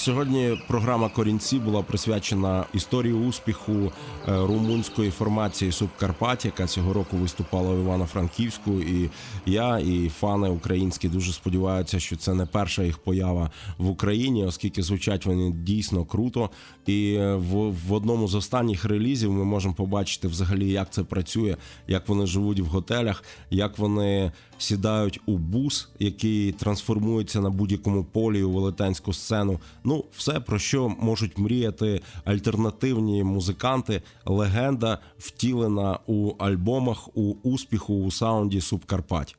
Сьогодні 0.06 0.58
програма 0.66 1.08
Корінці 1.08 1.58
була 1.58 1.82
присвячена 1.82 2.64
історії 2.74 3.12
успіху 3.12 3.72
е, 3.72 3.92
румунської 4.26 5.10
формації 5.10 5.72
Субкарпаття, 5.72 6.48
яка 6.48 6.66
цього 6.66 6.92
року 6.92 7.16
виступала 7.16 7.74
в 7.74 7.78
Івано-Франківську. 7.80 8.80
І 8.80 9.10
я, 9.46 9.78
і 9.78 10.08
фани 10.08 10.48
українські 10.48 11.08
дуже 11.08 11.32
сподіваються, 11.32 12.00
що 12.00 12.16
це 12.16 12.34
не 12.34 12.46
перша 12.46 12.82
їх 12.82 12.98
поява 12.98 13.50
в 13.78 13.90
Україні, 13.90 14.44
оскільки 14.44 14.82
звучать 14.82 15.26
вони 15.26 15.50
дійсно 15.50 16.04
круто. 16.04 16.50
І 16.86 17.14
е, 17.14 17.34
в, 17.34 17.70
в 17.88 17.92
одному 17.92 18.28
з 18.28 18.34
останніх 18.34 18.84
релізів 18.84 19.32
ми 19.32 19.44
можемо 19.44 19.74
побачити 19.74 20.28
взагалі, 20.28 20.70
як 20.70 20.90
це 20.90 21.04
працює, 21.04 21.56
як 21.88 22.08
вони 22.08 22.26
живуть 22.26 22.60
в 22.60 22.66
готелях, 22.66 23.24
як 23.50 23.78
вони 23.78 24.32
сідають 24.58 25.20
у 25.26 25.38
бус, 25.38 25.88
який 25.98 26.52
трансформується 26.52 27.40
на 27.40 27.50
будь-якому 27.50 28.04
полі 28.04 28.42
у 28.42 28.50
велетенську 28.50 29.12
сцену. 29.12 29.60
Ну, 29.84 30.04
все 30.16 30.40
про 30.40 30.58
що 30.58 30.88
можуть 30.88 31.38
мріяти 31.38 32.00
альтернативні 32.24 33.24
музиканти. 33.24 34.02
Легенда 34.24 34.98
втілена 35.18 35.98
у 36.06 36.32
альбомах 36.38 37.16
у 37.16 37.34
успіху 37.42 37.94
у 37.94 38.10
саунді 38.10 38.60
Субкарпать. 38.60 39.36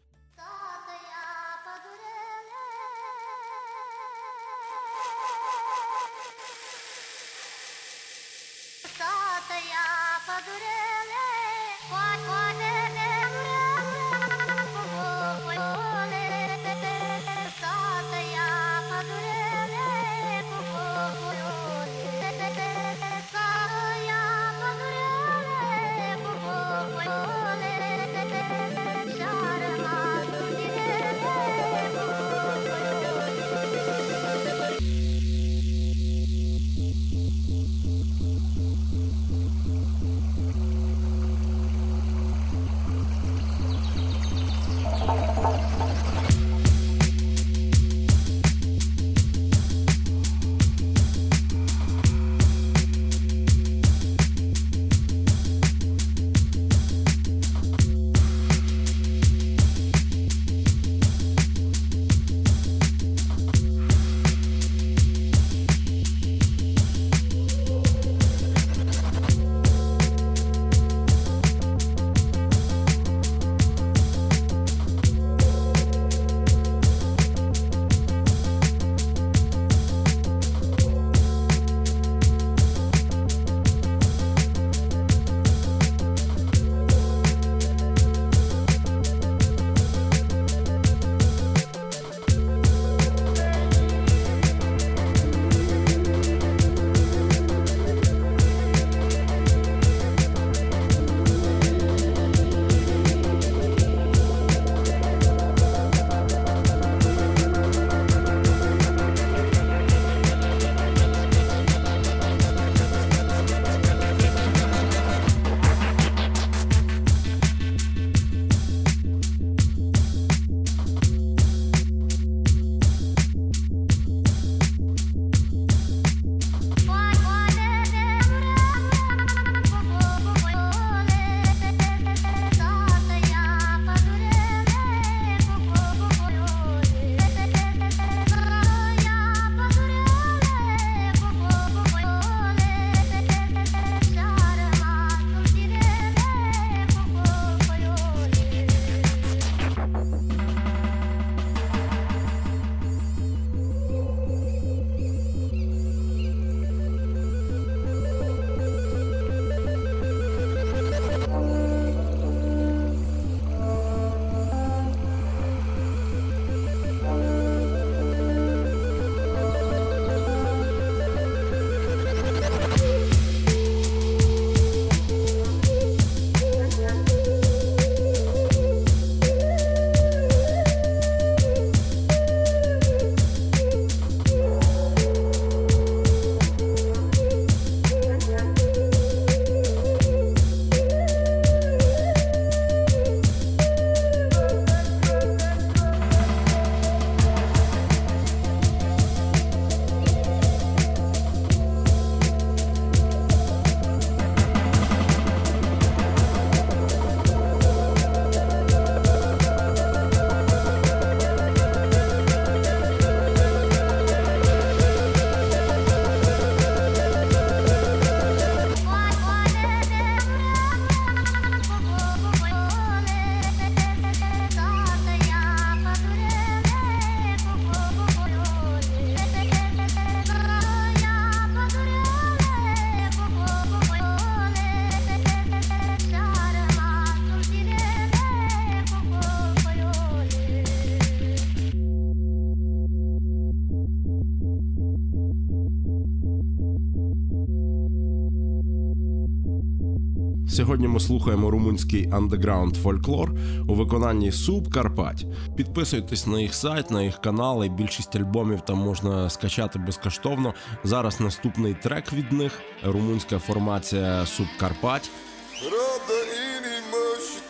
Сьогодні 250.58 250.88
ми 250.88 251.00
слухаємо 251.00 251.52
румунський 251.52 252.10
андеграунд 252.12 252.76
фольклор 252.76 253.32
у 253.68 253.74
виконанні 253.74 254.32
Суп 254.32 254.74
Карпать. 254.74 255.26
Підписуйтесь 255.58 256.28
на 256.28 256.40
їх 256.40 256.54
сайт, 256.54 256.92
на 256.92 257.04
їх 257.04 257.22
канали. 257.22 257.70
Більшість 257.70 258.16
альбомів 258.16 258.62
там 258.62 258.78
можна 258.78 259.30
скачати 259.30 259.80
безкоштовно. 259.80 260.54
Зараз 260.84 261.20
наступний 261.20 261.74
трек 261.74 262.14
від 262.14 262.32
них 262.32 262.60
румунська 262.84 263.40
формація 263.40 264.26
Суп 264.26 264.48
Карпать. 264.60 265.10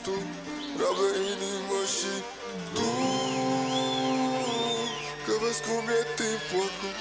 Tu 0.06 0.14
Rabdă 0.82 1.10
inimă 1.34 1.80
și 1.98 2.16
tu 2.74 2.90
Că 5.26 5.34
vezi 5.42 5.62
cum 5.66 5.88
e 6.00 6.02
timpul 6.18 6.70
acum 6.70 6.96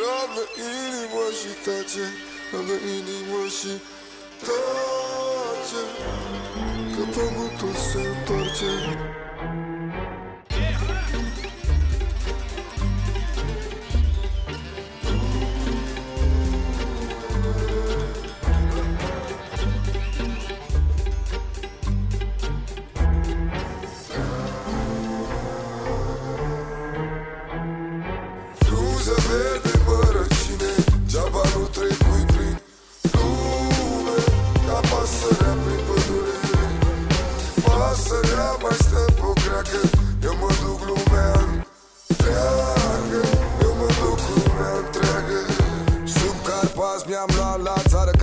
Rabdă 0.00 0.44
inimă 0.68 1.24
雨 2.48 2.80
ini 2.80 3.28
masih 3.28 3.76
tajam 4.40 5.90
Kapan 6.96 7.28
putus 7.36 7.80
terparca 7.92 8.72
Será 38.08 38.56
mais 38.62 38.78
tempo, 38.78 39.34
craque 39.34 40.07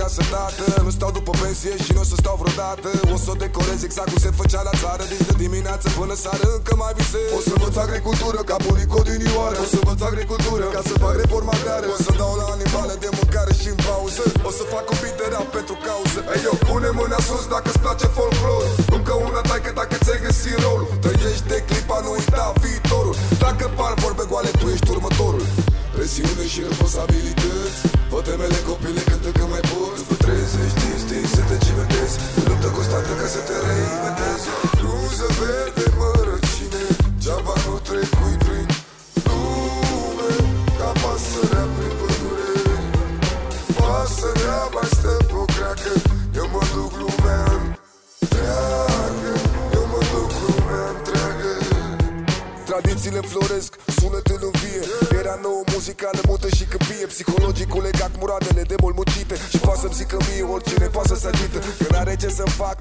la 0.06 0.12
țară 0.12 0.22
ca 0.22 0.22
să 0.22 0.22
tată 0.34 0.82
Nu 0.86 0.90
stau 0.98 1.10
după 1.18 1.32
pensie 1.42 1.74
și 1.84 1.90
nu 1.96 2.00
o 2.04 2.06
să 2.12 2.16
stau 2.22 2.36
vreodată. 2.42 2.88
O 3.14 3.16
să 3.24 3.28
o 3.34 3.36
decorez 3.44 3.80
exact 3.88 4.08
cum 4.12 4.20
se 4.26 4.30
făcea 4.40 4.62
la 4.68 4.74
țară. 4.82 5.02
Deci 5.10 5.26
de 5.28 5.34
dimineață 5.44 5.86
până 5.98 6.14
seară 6.24 6.46
încă 6.58 6.74
mai 6.82 6.92
visez. 6.98 7.28
O 7.38 7.40
să 7.48 7.52
învăț 7.56 7.76
agricultură 7.86 8.40
ca 8.50 8.56
bunicul 8.66 9.04
din 9.10 9.20
Ioară 9.34 9.58
O 9.64 9.66
să 9.72 9.78
învăț 9.82 10.00
agricultură 10.10 10.64
ca 10.76 10.82
să 10.88 10.94
fac 11.02 11.14
reforma 11.22 11.52
agrară. 11.58 11.86
O 11.96 11.98
să 12.06 12.12
dau 12.20 12.32
la 12.40 12.46
animale 12.56 12.94
de 13.04 13.08
mâncare 13.18 13.52
și 13.60 13.68
în 13.74 13.78
pauză. 13.88 14.24
O 14.48 14.50
să 14.58 14.62
fac 14.74 14.84
un 14.92 14.98
beat 15.02 15.16
de 15.20 15.26
rap 15.34 15.48
pentru 15.56 15.74
cauză. 15.86 16.18
Ei, 16.34 16.42
eu 16.48 16.56
pune 16.68 16.88
mâna 16.98 17.18
sus 17.28 17.44
dacă 17.54 17.68
îți 17.70 17.82
place 17.84 18.06
folclor 18.16 18.62
Încă 18.96 19.12
una 19.26 19.40
taică 19.48 19.70
dacă 19.80 19.94
ți-ai 20.04 20.20
găsit 20.26 20.56
rolul. 20.64 20.88
Trăiești 21.04 21.46
de 21.52 21.58
clipa, 21.68 21.98
nu 22.04 22.10
uita 22.16 22.44
viitorul. 22.62 23.16
Dacă 23.44 23.64
par 23.78 23.92
vorbe 24.02 24.24
goale, 24.30 24.50
tu 24.60 24.66
ești 24.74 24.88
următorul 24.94 25.46
Presiune 25.94 26.44
și 26.52 26.60
responsabilități. 26.68 27.78
Fă 28.10 28.18
temele 28.26 28.58
copile 28.68 29.02
cântă 29.10 29.30
că 29.38 29.44
mai 29.52 29.62
poți. 29.70 30.00
După 30.02 30.14
30 30.24 30.72
de 30.80 30.86
instinct 30.96 31.30
să 31.36 31.42
te 31.48 31.56
cimentezi 31.64 32.14
În 32.38 32.44
luptă 32.50 32.68
constantă 32.76 33.12
ca 33.20 33.26
să 33.34 33.40
te 33.48 33.54
reinventezi 33.66 34.25
So 62.36 62.44
fuck. 62.48 62.75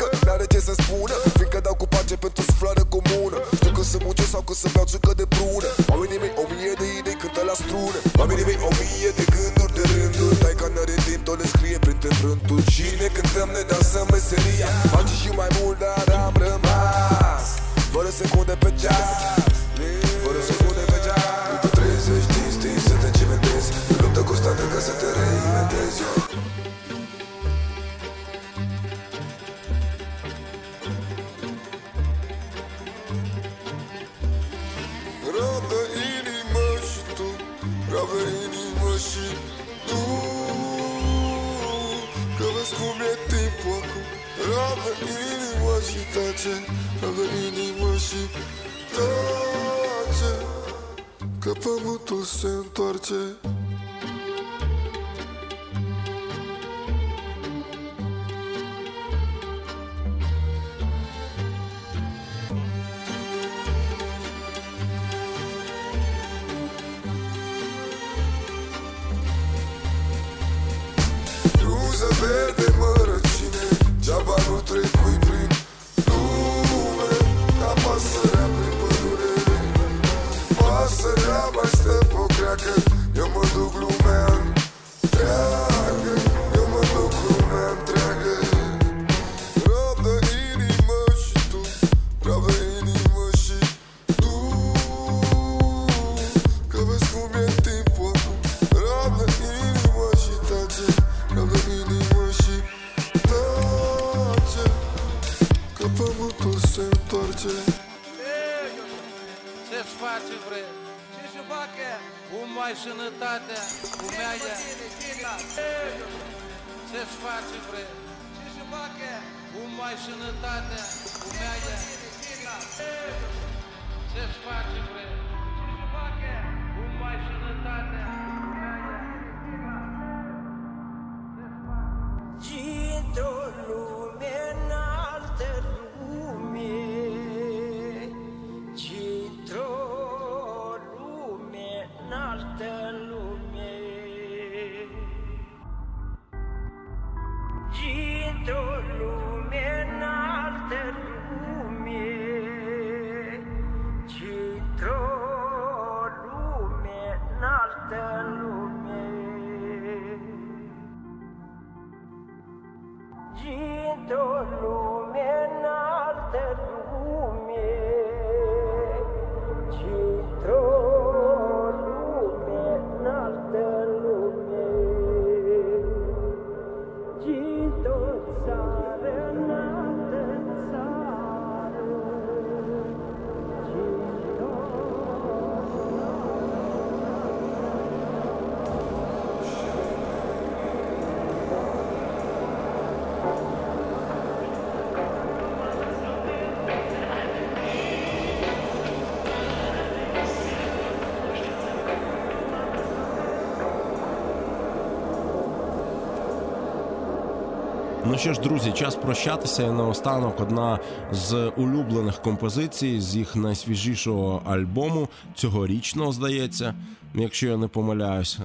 Ну 208.15 208.19
що 208.19 208.33
ж, 208.33 208.41
друзі, 208.41 208.71
час 208.71 208.95
прощатися. 208.95 209.63
І 209.63 209.71
наостанок 209.71 210.39
одна 210.39 210.79
з 211.11 211.51
улюблених 211.57 212.21
композицій 212.21 213.01
з 213.01 213.15
їх 213.15 213.35
найсвіжішого 213.35 214.41
альбому 214.45 215.07
цьогорічного, 215.35 216.11
здається, 216.11 216.75
якщо 217.15 217.47
я 217.47 217.57
не 217.57 217.67
помиляюсь. 217.67 218.39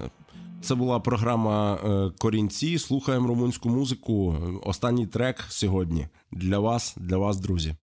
Це 0.61 0.75
була 0.75 0.99
програма 0.99 1.75
е, 1.75 2.11
Корінці. 2.19 2.79
Слухаємо 2.79 3.27
румунську 3.27 3.69
музику. 3.69 4.35
Останній 4.63 5.07
трек 5.07 5.45
сьогодні 5.49 6.07
для 6.31 6.59
вас, 6.59 6.95
для 6.97 7.17
вас, 7.17 7.37
друзі. 7.37 7.75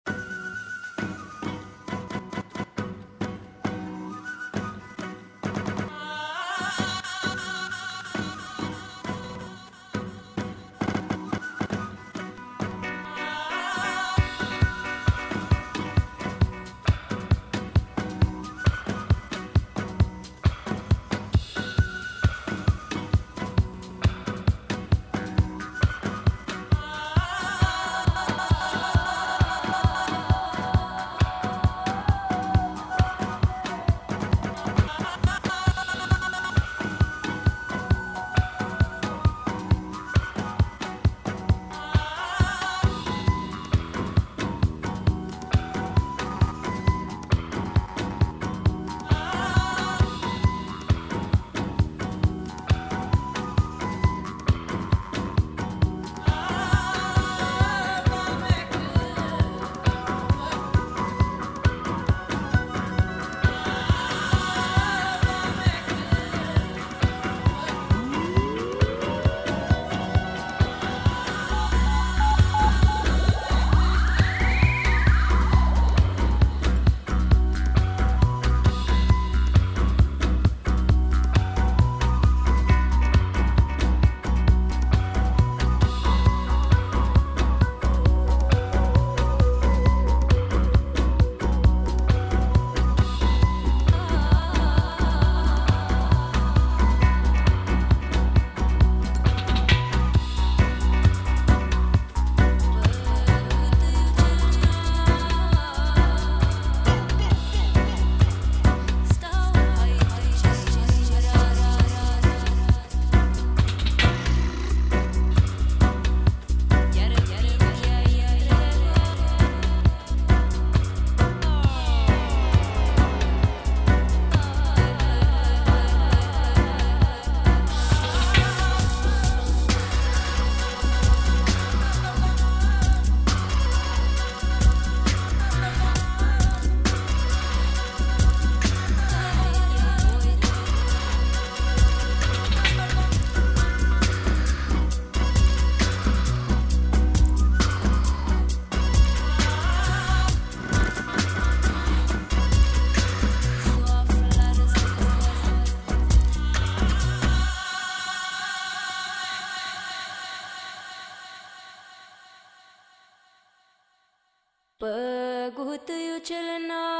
Păgutăiul 164.79 166.20
cel 166.22 166.45
înalt. 166.59 166.95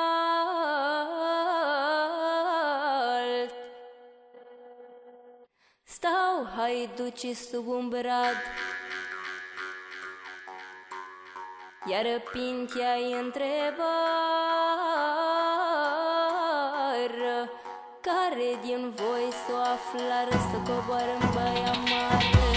Stau 5.83 6.47
haiducii 6.57 7.35
sub 7.35 7.67
un 7.67 7.89
brad. 7.89 8.37
Iar 11.91 12.23
pintia-i 12.33 13.13
întrebară 13.13 13.57
Care 18.01 18.59
din 18.63 18.91
voi 18.95 19.33
s-o 19.47 19.57
aflară 19.57 20.37
să 20.51 20.57
coboară 20.73 21.13
în 21.21 21.31
baia 21.35 21.73
mare 21.73 22.56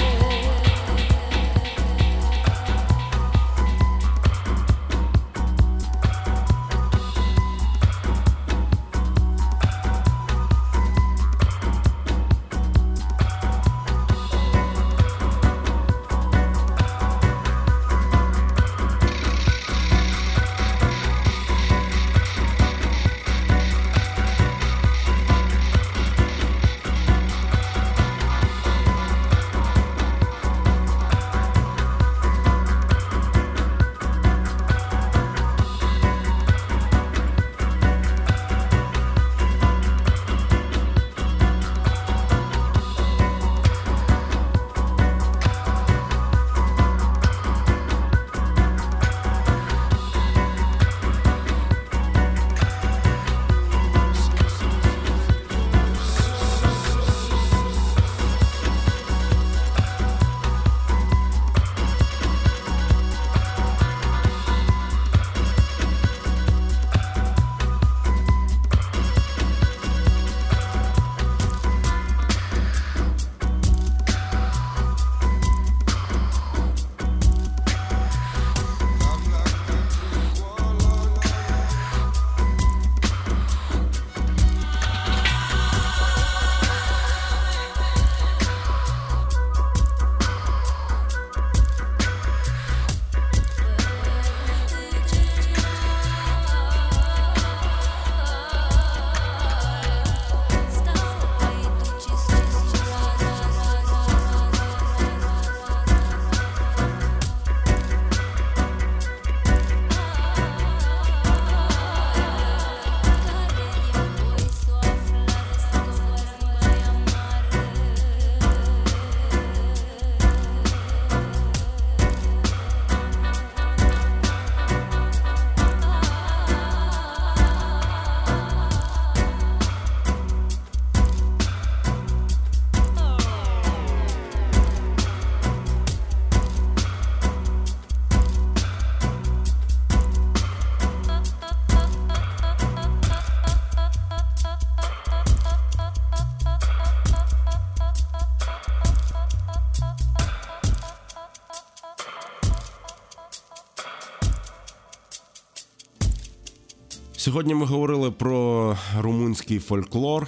Сьогодні 157.20 157.56
ми 157.56 157.66
говорили 157.66 158.12
про 158.12 158.76
румунський 159.00 159.60
фольклор, 159.60 160.28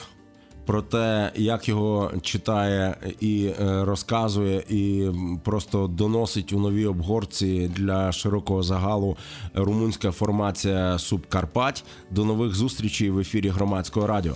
про 0.65 0.81
те, 0.81 1.31
як 1.35 1.69
його 1.69 2.11
читає 2.21 2.95
і 3.19 3.45
е, 3.45 3.85
розказує, 3.85 4.63
і 4.69 5.09
просто 5.43 5.87
доносить 5.87 6.53
у 6.53 6.59
новій 6.59 6.85
обгорці 6.85 7.71
для 7.75 8.11
широкого 8.11 8.63
загалу 8.63 9.17
румунська 9.53 10.11
формація 10.11 10.99
Субкарпать. 10.99 11.83
До 12.09 12.25
нових 12.25 12.55
зустрічей 12.55 13.09
в 13.09 13.19
ефірі 13.19 13.49
громадського 13.49 14.07
радіо. 14.07 14.33